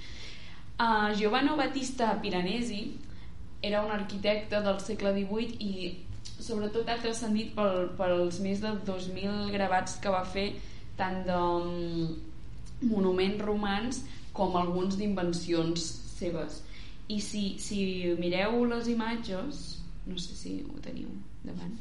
[0.83, 2.83] uh, Giovanni Battista Piranesi
[3.63, 6.08] era un arquitecte del segle XVIII i
[6.39, 10.49] sobretot ha transcendit pel, pels més de 2.000 gravats que va fer
[10.99, 14.03] tant de mm, monuments romans
[14.37, 15.83] com alguns d'invencions
[16.19, 16.63] seves
[17.09, 17.81] i si, si
[18.21, 19.65] mireu les imatges
[20.09, 21.11] no sé si ho teniu
[21.45, 21.75] davant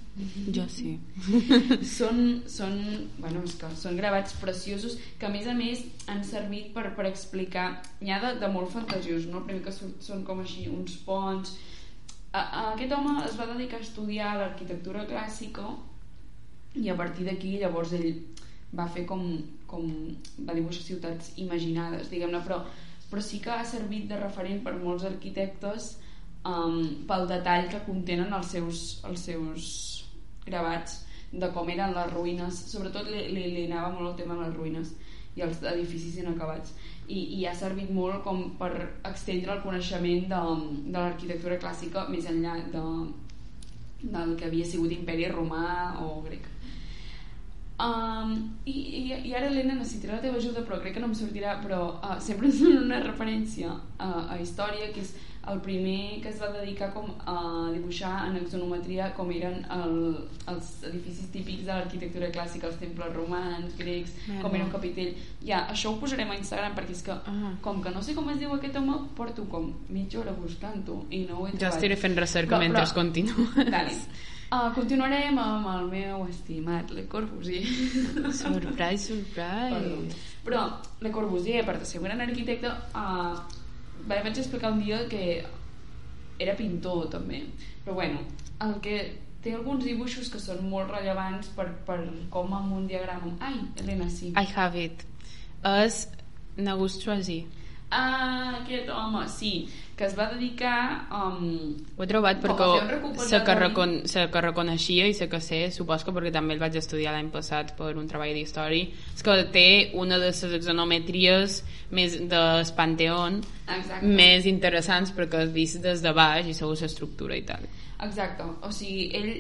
[0.56, 0.96] Jo sí.
[1.98, 2.76] són, són,
[3.20, 7.08] bueno, és que són gravats preciosos que a més a més han servit per, per
[7.10, 7.70] explicar
[8.02, 9.42] n'hi ha de, de molt fantasiós no?
[9.42, 11.56] el primer que surt són com així uns ponts
[12.72, 15.68] aquest home es va dedicar a estudiar l'arquitectura clàssica
[16.76, 18.10] i a partir d'aquí llavors ell
[18.78, 19.24] va fer com,
[19.68, 19.88] com
[20.48, 22.60] va dibuixar ciutats imaginades diguem-ne però,
[23.10, 25.96] però sí que ha servit de referent per molts arquitectes
[26.48, 29.68] um, pel detall que contenen els seus, els seus
[30.46, 32.60] gravats de com eren les ruïnes.
[32.72, 34.94] Sobretot li, li, li anava molt el tema de les ruïnes
[35.38, 36.74] i els edificis inacabats
[37.08, 38.72] i, i ha servit molt com per
[39.08, 40.42] extendre el coneixement de,
[40.92, 42.84] de l'arquitectura clàssica més enllà de,
[44.04, 46.46] del que havia sigut imperi romà o grec.
[47.78, 48.32] Um,
[48.66, 51.60] i, i, i ara Helena necessitaré la teva ajuda però crec que no em sortirà
[51.62, 53.70] però uh, sempre donen una referència
[54.02, 55.12] a, a història que és
[55.52, 59.94] el primer que es va dedicar com a dibuixar en axonometria com eren el,
[60.52, 64.42] els edificis típics de l'arquitectura clàssica els temples romans, grecs, Merda.
[64.44, 65.14] com era un capitell
[65.46, 67.54] ja, això ho posarem a Instagram perquè és que Ah.
[67.62, 71.26] com que no sé com es diu aquest home porto com mitja hora buscant-ho i
[71.30, 73.56] no ho he Jo trobat estiré fent recerca Però- mentre però- continues.
[73.72, 73.92] Dale.
[74.50, 77.66] Uh, continuarem amb el meu estimat Le Corbusier
[78.32, 79.36] Surprise, surprise.
[79.74, 79.98] Perdó.
[80.46, 80.62] Però
[81.02, 83.36] Le Corbusier, per ser un gran arquitecte, uh,
[84.08, 85.24] vaig explicar un dia que
[86.40, 87.44] era pintor també.
[87.86, 88.24] Però bueno,
[88.64, 88.98] el que
[89.44, 92.00] té alguns dibuixos que són molt rellevants per, per
[92.34, 93.34] com amb un diagrama...
[93.40, 94.34] Ai, Helena, sí.
[94.34, 95.06] I have it.
[95.68, 96.06] És
[96.58, 97.42] Nagus Chuazi.
[97.90, 101.08] Ah, aquest home, sí, que es va dedicar...
[101.08, 105.62] Um, Ho he trobat perquè sé que, recon, sé que reconeixia i sé que sé,
[105.72, 109.38] supos que perquè també el vaig estudiar l'any passat per un treball d'història, és que
[109.56, 111.62] té una de les exonometries
[111.96, 113.40] més del Panteón
[114.04, 117.64] més interessants perquè has vist des de baix i segons l'estructura i tal.
[118.04, 119.32] Exacte, o sigui, ell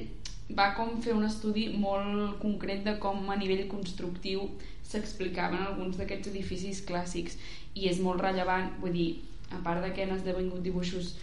[0.55, 4.47] va com fer un estudi molt concret de com a nivell constructiu
[4.87, 7.35] s'explicaven alguns d'aquests edificis clàssics
[7.77, 9.09] i és molt rellevant, vull dir,
[9.53, 11.13] a part de que han esdevingut dibuixos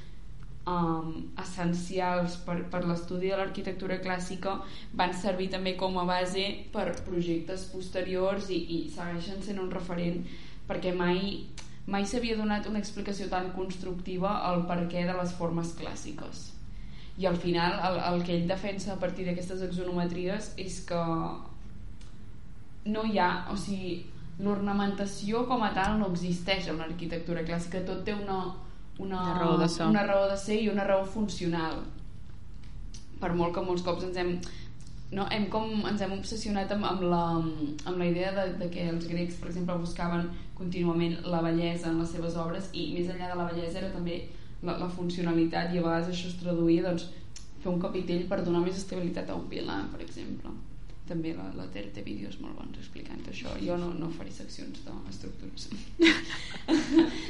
[0.67, 4.57] um, essencials per, per l'estudi de l'arquitectura clàssica
[4.97, 10.25] van servir també com a base per projectes posteriors i, i segueixen sent un referent
[10.69, 11.45] perquè mai
[11.87, 16.47] mai s'havia donat una explicació tan constructiva al perquè de les formes clàssiques.
[17.21, 21.03] I al final el, el que ell defensa a partir d'aquestes axonometries és que
[22.95, 23.99] no hi ha o sigui,
[24.39, 27.85] l'ornamentació com a tal no existeix en l'arquitectura clàssica.
[27.87, 28.41] Tot té una,
[28.99, 29.87] una, Una raó de ser.
[29.87, 31.83] una raó de ser i una raó funcional.
[33.21, 34.37] Per molt que molts cops ens hem
[35.15, 37.25] no, hem com, ens hem obsessionat amb, amb, la,
[37.87, 40.27] amb la idea de, de que els grecs, per exemple, buscaven
[40.59, 44.25] contínuament la bellesa en les seves obres i més enllà de la bellesa era també
[44.63, 47.09] la, la funcionalitat i a vegades això es traduïa doncs,
[47.63, 50.51] fer un capitell per donar més estabilitat a un pilar, per exemple
[51.09, 54.81] també la, la Ter té vídeos molt bons explicant això jo no, no faré seccions
[54.87, 55.69] d'estructures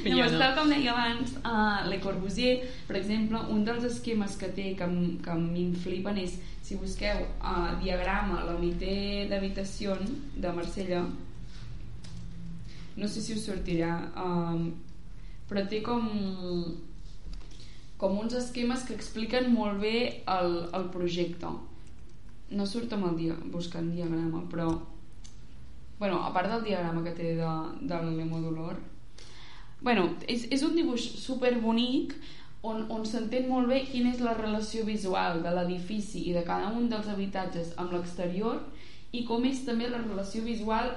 [0.04, 0.38] Llavors, no.
[0.38, 4.86] tal com deia abans, uh, Le Corbusier, per exemple, un dels esquemes que té que,
[5.24, 9.96] que a mi em flipen és, si busqueu uh, diagrama l'unité d'habitació
[10.36, 11.02] de Marsella,
[12.94, 14.68] no sé si us sortirà, um,
[15.48, 16.06] però té com
[17.98, 19.96] com uns esquemes que expliquen molt bé
[20.28, 21.50] el, el projecte.
[22.50, 24.68] No surt amb el dia, buscant diagrama, però
[25.98, 28.76] bueno, a part del diagrama que té de, del Lemodolor
[29.80, 32.14] bueno, és, és un dibuix super bonic
[32.64, 36.72] on, on s'entén molt bé quina és la relació visual de l'edifici i de cada
[36.72, 38.62] un dels habitatges amb l'exterior
[39.12, 40.90] i com és també la relació visual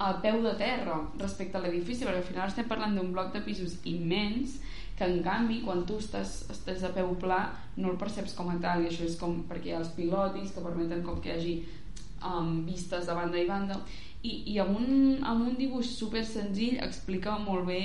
[0.00, 3.42] a peu de terra respecte a l'edifici, perquè al final estem parlant d'un bloc de
[3.44, 4.60] pisos immens
[5.00, 7.38] que en canvi quan tu estàs, estàs a peu pla
[7.80, 10.50] no el perceps com a tal i això és com perquè hi ha els pilotis
[10.52, 11.54] que permeten com que hi hagi
[12.20, 13.78] um, vistes de banda i banda.
[14.20, 17.80] I, i amb, un, amb un dibuix super senzill explica molt bé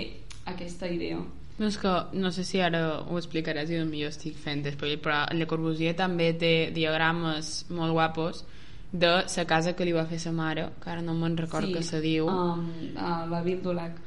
[0.51, 1.21] aquesta idea.
[1.55, 5.21] No, és que no sé si ara ho explicaràs i potser estic fent spoiler, però
[5.31, 8.43] Le Corbusier també té diagrames molt guapos
[8.91, 11.83] de la casa que li va fer sa mare, que ara no me'n record que
[11.83, 14.03] se diu, um, uh, la Vildolac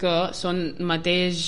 [0.00, 1.42] que són mateix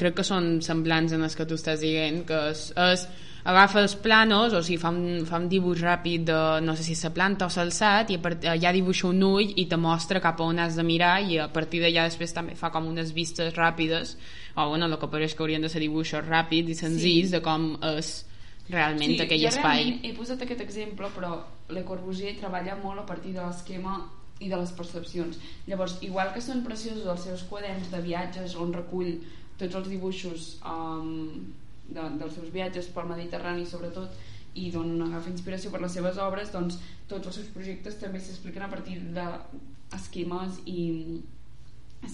[0.00, 3.02] crec que són semblants en els que tu estàs dient que és, és
[3.48, 6.96] agafa els planos o sigui, fa un, fa un dibuix ràpid de no sé si
[6.96, 10.20] és la planta o l'alçat i a part, ja dibuixa un ull i te mostra
[10.24, 13.12] cap a on has de mirar i a partir d'allà després també fa com unes
[13.16, 14.16] vistes ràpides
[14.56, 17.36] o bueno, el que pareix que haurien de ser dibuixos ràpids i senzills Sí.
[17.36, 18.24] de com és
[18.68, 21.36] realment sí, aquell espai realment he posat aquest exemple però
[21.68, 24.00] Le Corbusier treballa molt a partir de l'esquema
[24.40, 25.38] i de les percepcions.
[25.66, 29.16] Llavors, igual que són preciosos els seus quaderns de viatges on recull
[29.58, 31.52] tots els dibuixos um,
[31.88, 34.14] de, dels seus viatges pel Mediterrani sobretot
[34.58, 36.78] i d'on agafa inspiració per les seves obres doncs
[37.10, 40.80] tots els seus projectes també s'expliquen a partir d'esquemes i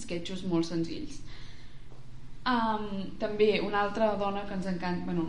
[0.01, 1.19] sketchos molt senzills.
[2.45, 5.25] Um, també una altra dona que ens encanta, bueno,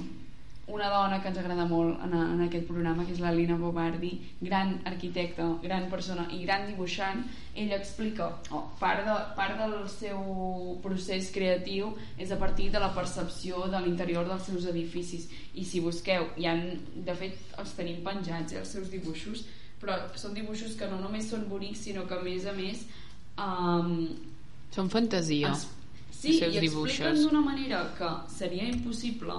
[0.68, 4.08] una dona que ens agrada molt en, en aquest programa, que és la Lina Bobardi,
[4.40, 7.20] gran arquitecta, gran persona i gran dibuixant,
[7.54, 10.18] ella explica, oh, part, de, part del seu
[10.82, 15.80] procés creatiu és a partir de la percepció de l'interior dels seus edificis i si
[15.80, 16.64] busqueu, hi han,
[17.06, 19.46] de fet els tenim penjats, eh, els seus dibuixos
[19.80, 22.86] però són dibuixos que no només són bonics sinó que a més a més
[23.38, 24.08] um,
[24.74, 25.68] són fantasia es-
[26.16, 26.98] Sí, els seus i dibuixos.
[27.06, 29.34] expliquen d'una manera que seria impossible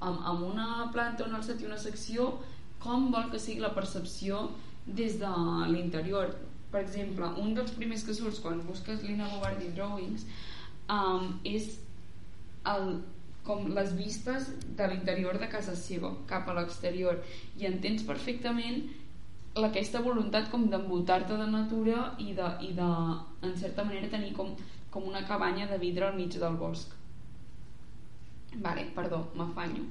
[0.00, 2.32] amb, amb una planta on alçat i una secció
[2.80, 4.48] com vol que sigui la percepció
[4.86, 5.32] des de
[5.70, 6.32] l'interior
[6.70, 10.26] per exemple, un dels primers que surts quan busques Lina Bobardi Drawings
[10.88, 11.80] um, és
[12.70, 13.00] el,
[13.46, 17.18] com les vistes de l'interior de casa seva cap a l'exterior
[17.58, 18.84] i entens perfectament
[19.66, 22.90] aquesta voluntat com d'envoltar-te de natura i de, i de,
[23.42, 24.54] en certa manera, tenir com,
[24.94, 26.94] com una cabanya de vidre al mig del bosc.
[28.56, 29.84] Vale, perdó, m'afanyo.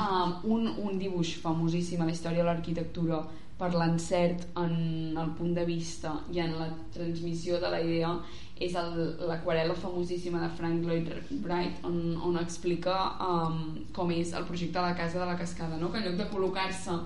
[0.00, 3.20] Um, un, un dibuix famosíssim a la història de l'arquitectura
[3.58, 8.10] per l'encert en el punt de vista i en la transmissió de la idea
[8.58, 11.08] és el- l'aquarela famosíssima de Frank Lloyd
[11.44, 15.76] Wright on, on explica um, com és el projecte de la casa de la cascada
[15.78, 15.92] no?
[15.92, 16.98] que en lloc de col·locar-se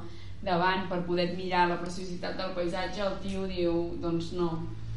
[0.42, 4.48] davant per poder mirar la preciositat del paisatge el tio diu doncs no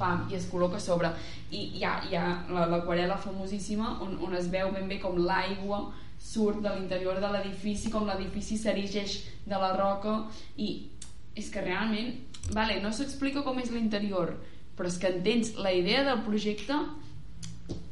[0.01, 1.13] pam, i es col·loca a sobre
[1.51, 5.17] i hi ha, hi ha la- l'aquarela famosíssima on, on es veu ben bé com
[5.21, 5.83] l'aigua
[6.21, 10.17] surt de l'interior de l'edifici com l'edifici s'erigeix de la roca.
[10.57, 10.89] I
[11.35, 12.11] és que realment
[12.53, 14.33] vale, no s'explica com és l'interior
[14.77, 16.73] però és que entens la idea del projecte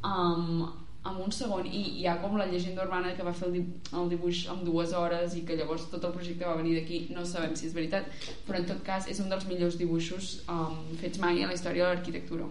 [0.03, 0.70] um,
[1.10, 3.91] en un segon i hi ha com la llegenda urbana que va fer el, dibuix,
[4.01, 7.05] el dibuix en dues hores i que llavors tot el projecte va venir d'aquí.
[7.16, 8.10] No sabem si és veritat
[8.47, 11.88] però en tot cas és un dels millors dibuixos um, fets mai a la història
[11.88, 12.49] de l'arquitectura.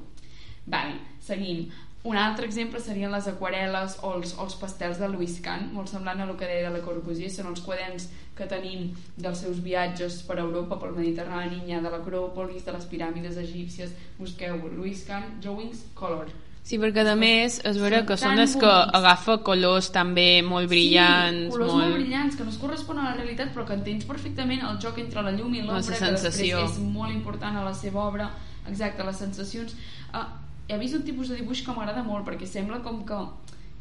[0.68, 1.68] Vale, seguim.
[2.09, 6.20] Un altre exemple serien les aquarel·les o els, els pastels de Louis Kahn, molt semblant
[6.22, 8.06] a el que deia de la Corbusier, són els quaderns
[8.38, 13.96] que tenim dels seus viatges per Europa, pel Mediterrani, de l'Acròpolis, de les piràmides egípcies,
[14.20, 16.30] busqueu Louis Kahn, Drawings, Color.
[16.68, 21.46] Sí, perquè a més és vera que són els que agafa colors també molt brillants,
[21.46, 21.84] sí, colors molt...
[21.86, 21.96] molt...
[21.96, 25.24] brillants, que no es corresponen a la realitat, però que entens perfectament el joc entre
[25.24, 26.60] la llum i l'ombra, que sensació.
[26.60, 28.28] després és molt important a la seva obra.
[28.68, 29.72] Exacte, les sensacions.
[30.12, 30.26] Uh,
[30.68, 33.22] he vist un tipus de dibuix que m'agrada molt, perquè sembla com que,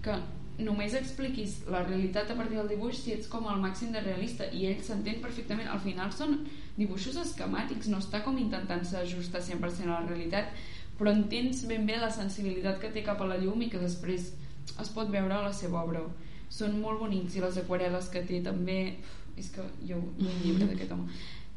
[0.07, 0.15] que
[0.63, 4.47] només expliquis la realitat a partir del dibuix si ets com el màxim de realista
[4.55, 6.39] i ell s'entén perfectament al final són
[6.79, 10.55] dibuixos esquemàtics no està com intentant-se ajustar 100% a la realitat
[10.97, 14.31] però entens ben bé la sensibilitat que té cap a la llum i que després
[14.81, 16.03] es pot veure a la seva obra
[16.49, 18.79] són molt bonics i les aquarel·les que té també
[19.37, 21.07] és que jo hi ha un llibre d'aquest home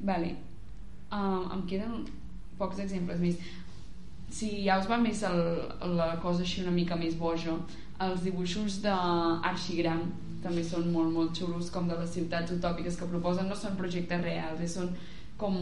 [0.01, 0.35] vale.
[1.11, 2.05] uh, em queden
[2.59, 3.39] pocs exemples més
[4.31, 5.41] si ja us va més el,
[5.99, 7.57] la cosa així una mica més boja
[8.01, 10.05] els dibuixos d'Arxigram
[10.45, 14.23] també són molt molt xulos com de les ciutats utòpiques que proposen no són projectes
[14.25, 14.69] reals, eh?
[14.69, 14.95] són
[15.41, 15.59] com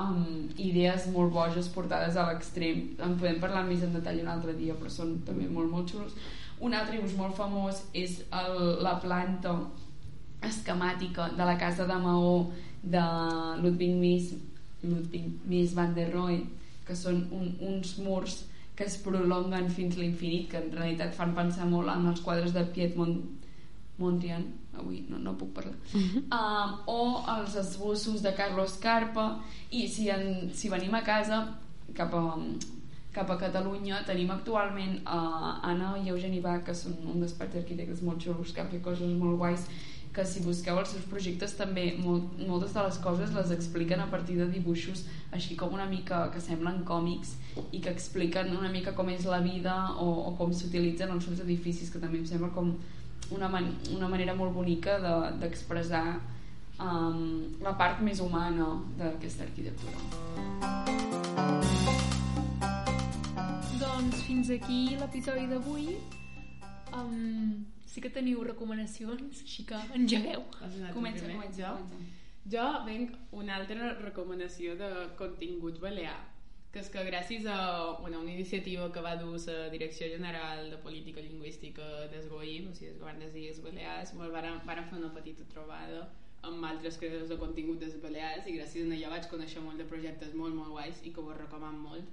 [0.00, 2.92] um, idees molt boges portades a l'extrem.
[3.02, 6.16] En podem parlar més en detall un altre dia però són també molt molt xulos.
[6.62, 9.56] Un altre dibuix molt famós és el, la planta
[10.42, 12.50] esquemàtica de la casa de Maó
[12.82, 13.02] de
[13.62, 14.32] Ludwig Mies,
[14.82, 16.40] Ludwig Mies van der Rohe
[16.86, 18.42] que són un, uns murs
[18.74, 22.64] que es prolonguen fins l'infinit que en realitat fan pensar molt en els quadres de
[22.74, 23.20] Piet Mont
[24.00, 24.44] Mondrian
[24.78, 25.76] avui no, no puc parlar.
[25.94, 27.00] Um, o
[27.36, 29.26] els esbossos de Carlos Carpa
[29.70, 31.42] i si, en, si venim a casa
[31.96, 32.24] cap a,
[33.12, 38.04] cap a Catalunya tenim actualment uh, Anna i Eugeni Bach que són un despatx d'arquitectes
[38.06, 39.68] molt xulos que han fet coses molt guais
[40.12, 44.08] que si busqueu els seus projectes també molt, moltes de les coses les expliquen a
[44.12, 47.36] partir de dibuixos així com una mica que semblen còmics
[47.72, 51.40] i que expliquen una mica com és la vida o, o com s'utilitzen els seus
[51.44, 52.74] edificis que també em sembla com
[53.34, 54.98] una, man una manera molt bonica
[55.40, 58.68] d'expressar de, um, la part més humana
[58.98, 59.98] d'aquesta arquitectura
[63.82, 65.96] Doncs fins aquí l'episodi d'avui.
[66.96, 70.44] Um, sí que teniu recomanacions, així que engegueu.
[70.94, 71.98] comença, comença, Jo, comença.
[72.54, 76.18] jo venc una altra recomanació de contingut balear
[76.72, 77.56] que és que gràcies a
[78.00, 82.94] bueno, una iniciativa que va dur la Direcció General de Política Lingüística d'Esgoïm, o sigui,
[82.94, 86.08] el govern des Illes Balears, bueno, varen, varen fer una petita trobada
[86.48, 89.84] amb altres creadors de contingut des Balears i gràcies a allò vaig conèixer molt de
[89.92, 92.08] projectes molt, molt guais i que vos recomano molt.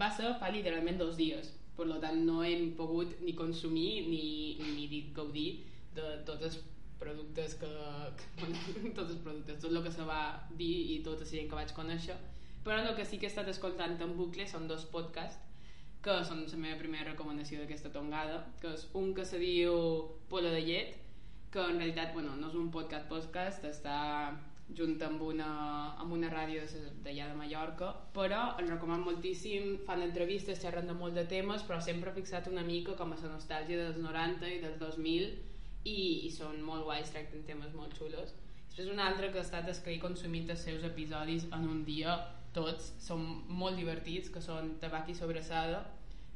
[0.00, 4.24] Va ser fa literalment dos dies, per tant no hem pogut ni consumir ni,
[4.74, 5.62] ni dir, gaudir
[5.94, 6.62] de tots els
[6.98, 7.70] productes que,
[8.18, 8.56] que bueno,
[8.98, 10.22] tots els productes, tot el que se va
[10.58, 12.16] dir i tota la gent que vaig conèixer
[12.66, 15.38] però el que sí que he estat escoltant en bucle són dos podcasts
[16.02, 19.78] que són la meva primera recomanació d'aquesta tongada que és un que se diu
[20.30, 20.96] Polo de llet
[21.54, 23.96] que en realitat bueno, no és un podcast podcast està
[24.76, 25.48] junt amb una,
[26.02, 26.64] amb una ràdio
[27.04, 31.78] d'allà de Mallorca però en recomano moltíssim fan entrevistes, xerren de molt de temes però
[31.80, 35.28] sempre fixat una mica com a la nostàlgia dels 90 i dels 2000
[35.86, 38.34] i, i són molt guais, tracten temes molt xulos.
[38.66, 42.16] Després un altre que ha estat he consumit els seus episodis en un dia
[42.56, 43.22] tots són
[43.60, 45.84] molt divertits que són Tabac i Sobrassada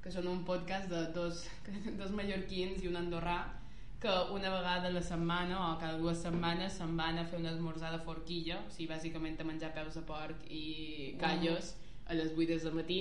[0.01, 1.45] que són un podcast de dos,
[2.01, 3.41] dos mallorquins i un andorrà
[4.01, 7.49] que una vegada a la setmana o cada dues setmanes se'n van a fer un
[7.51, 11.75] esmorzar de forquilla o sigui, bàsicament a menjar peus de porc i callos
[12.07, 13.01] a les 8 del matí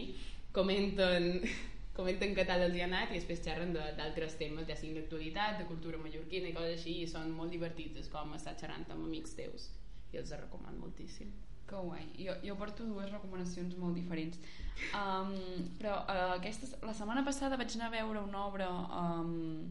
[0.52, 1.30] comenten
[2.00, 5.60] comenten què tal els hi ha anat i després xerren d'altres temes, ja siguin d'actualitat,
[5.60, 9.04] de cultura mallorquina i coses així, i són molt divertits, és com estar xerrant amb
[9.10, 9.68] amics teus,
[10.14, 11.34] i els recomano moltíssim.
[11.70, 12.08] Que guai.
[12.18, 14.40] Jo, jo porto dues recomanacions molt diferents.
[14.98, 15.36] Um,
[15.78, 18.70] però uh, aquesta, la setmana passada vaig anar a veure una obra
[19.04, 19.70] um,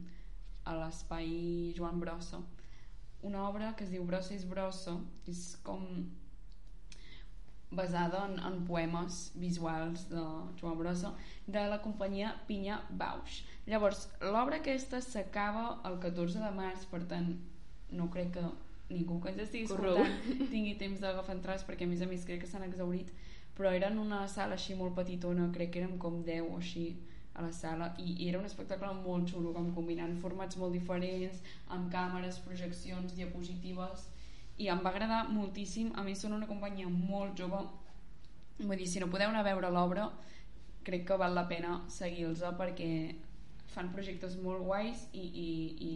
[0.63, 2.39] a l'espai Joan Brossa.
[3.27, 4.95] Una obra que es diu Brossa és Brossa.
[5.27, 5.83] És com
[7.71, 10.23] basada en, en poemes visuals de
[10.61, 11.13] Joan Brossa
[11.47, 13.43] de la companyia Pinya Bausch.
[13.69, 17.35] Llavors, l'obra aquesta s'acaba el 14 de març, per tant,
[17.93, 18.47] no crec que
[18.91, 19.99] ningú que ens estigui Correu.
[19.99, 23.13] escoltant tingui temps d'agafar entrades perquè a més a més crec que s'han exaurit
[23.57, 26.87] però era en una sala així molt petitona crec que érem com 10 o així
[27.39, 31.43] a la sala i, i era un espectacle molt xulo com combinant formats molt diferents
[31.75, 34.09] amb càmeres, projeccions, diapositives
[34.59, 35.93] i em va agradar moltíssim.
[35.95, 37.61] A més són una companyia molt jove.
[38.59, 40.09] Vull dir, si no podeu anar a veure l'obra
[40.89, 42.91] crec que val la pena seguir-los perquè
[43.75, 45.51] fan projectes molt guais i, i,
[45.89, 45.93] i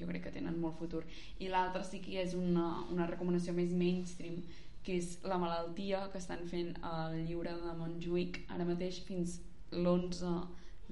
[0.00, 1.02] jo crec que tenen molt futur.
[1.40, 4.42] I l'altre sí que és una, una recomanació més mainstream
[4.82, 9.38] que és la malaltia que estan fent al lliure de Montjuïc ara mateix fins
[9.70, 10.32] l'11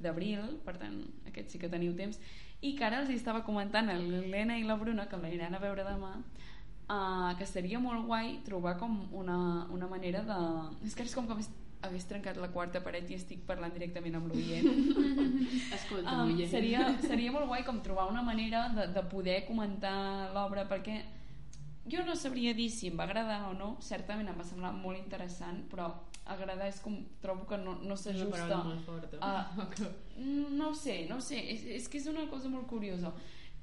[0.01, 2.21] d'abril per tant aquest sí que teniu temps.
[2.61, 5.85] I que ara els estava comentant a l'Helena i la Bruna que l'aniran a veure
[5.87, 6.13] demà
[6.91, 10.39] uh, que seria molt guai trobar com una, una manera de...
[10.87, 11.39] és que és com que
[11.83, 14.69] hagués trencat la quarta paret i estic parlant directament amb l'oient.
[15.77, 19.95] Escolta, Um, seria, seria molt guai com trobar una manera de, de poder comentar
[20.35, 21.01] l'obra perquè
[21.91, 23.73] jo no sabria dir si em va agradar o no.
[23.85, 25.89] Certament em va semblar molt interessant però
[26.31, 28.61] agradar és com trobo que no, no s'ajusta
[30.21, 31.39] Mm, no ho sé, no ho sé.
[31.55, 33.13] És, és que és una cosa molt curiosa.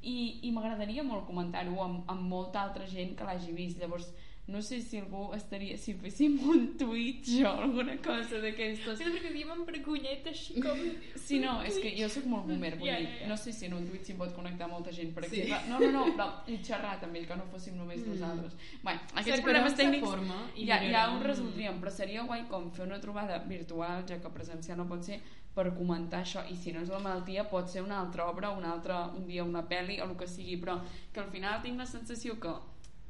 [0.01, 3.77] I, i m'agradaria molt comentar-ho amb, amb molta altra gent que l'hagi vist.
[3.81, 4.09] Llavors
[4.47, 9.31] no sé si algú estaria si féssim un Twitch o alguna cosa d'aquestes Sí, perquè
[9.43, 10.77] en vergonyet així com...
[11.15, 13.27] Sí, no, és que jo sóc molt boomer, vull Ja, dir, ja, ja.
[13.27, 15.41] no sé si en un Twitch s'hi pot connectar molta gent, per Sí.
[15.41, 15.69] exemple.
[15.69, 18.09] No, no, no, però i xerrar també, que no fóssim només Mm.
[18.13, 18.55] nosaltres.
[18.83, 23.01] Bueno, aquests problemes tècnics forma ja, ja ho resoldríem, però seria guai com fer una
[23.01, 25.19] trobada virtual, ja que presencial no pot ser,
[25.57, 28.71] per comentar això, i si no és la malaltia pot ser una altra obra, una
[28.71, 30.79] altra, un dia una pel·li o el que sigui, però
[31.11, 32.51] que al final tinc la sensació que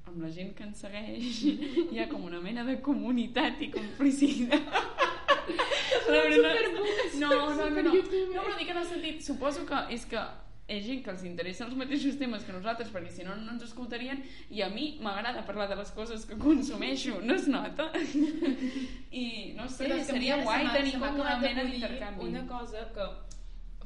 [0.08, 1.44] amb la gent que ens segueix
[1.92, 4.68] hi ha com una mena de comunitat i complicitat
[6.08, 6.50] no, no, no,
[7.22, 7.30] no,
[7.60, 10.20] no, no, però dic en el sentit, suposo que és que
[10.68, 13.64] ha gent que els interessen els mateixos temes que nosaltres, perquè si no, no ens
[13.70, 14.20] escoltarien,
[14.52, 17.88] i a mi m'agrada parlar de les coses que consumeixo, no es nota?
[19.22, 22.28] I, no sé, Però és que seria guai tenir com una mena d'intercanvi.
[22.34, 23.08] Una cosa que...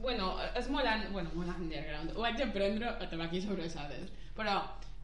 [0.01, 2.15] Bueno, és molt, un, bueno, molt underground.
[2.17, 4.09] Ho vaig aprendre a tabac i sobrassades.
[4.34, 4.55] Però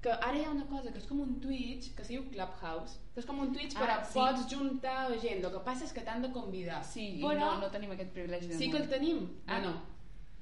[0.07, 2.95] que ara hi ha una cosa que és com un Twitch que es diu Clubhouse
[3.13, 4.13] que és com un Twitch Ah, però sí.
[4.19, 7.69] pots juntar gent el que passa és que t'han de convidar Sí, però no, no
[7.75, 9.57] tenim aquest privilegi de sí que el tenim Ah.
[9.59, 9.73] bueno,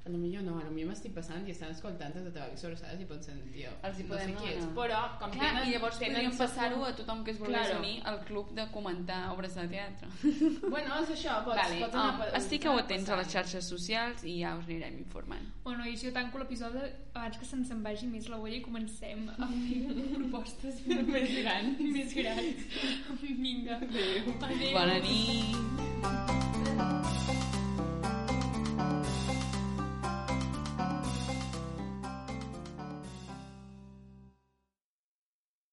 [0.06, 2.54] a lo millor no, a lo millor m'estic passant i estan escoltant des de tabac
[2.54, 5.50] i sobrassades i pensant, tio, Els hi no podem sé qui ets però com Clar,
[5.50, 7.80] tenen, i llavors tenen podríem passar-ho a tothom que es volgués Claro.
[7.80, 10.08] unir al club de comentar obres de teatre.
[10.76, 14.40] bueno, és això, pots, Vale, pots anar, estigueu anar atents a les xarxes socials i
[14.44, 15.46] ja us anirem informant.
[15.64, 16.80] Bueno, i jo tanco l'episodi
[17.16, 19.82] abans que se'ns en vagi més la olla i comencem a fer
[20.14, 20.76] propostes
[21.16, 22.58] més grans més grans.
[23.46, 23.76] Vinga.
[23.82, 24.74] Adéu.
[24.78, 25.56] Bona nit!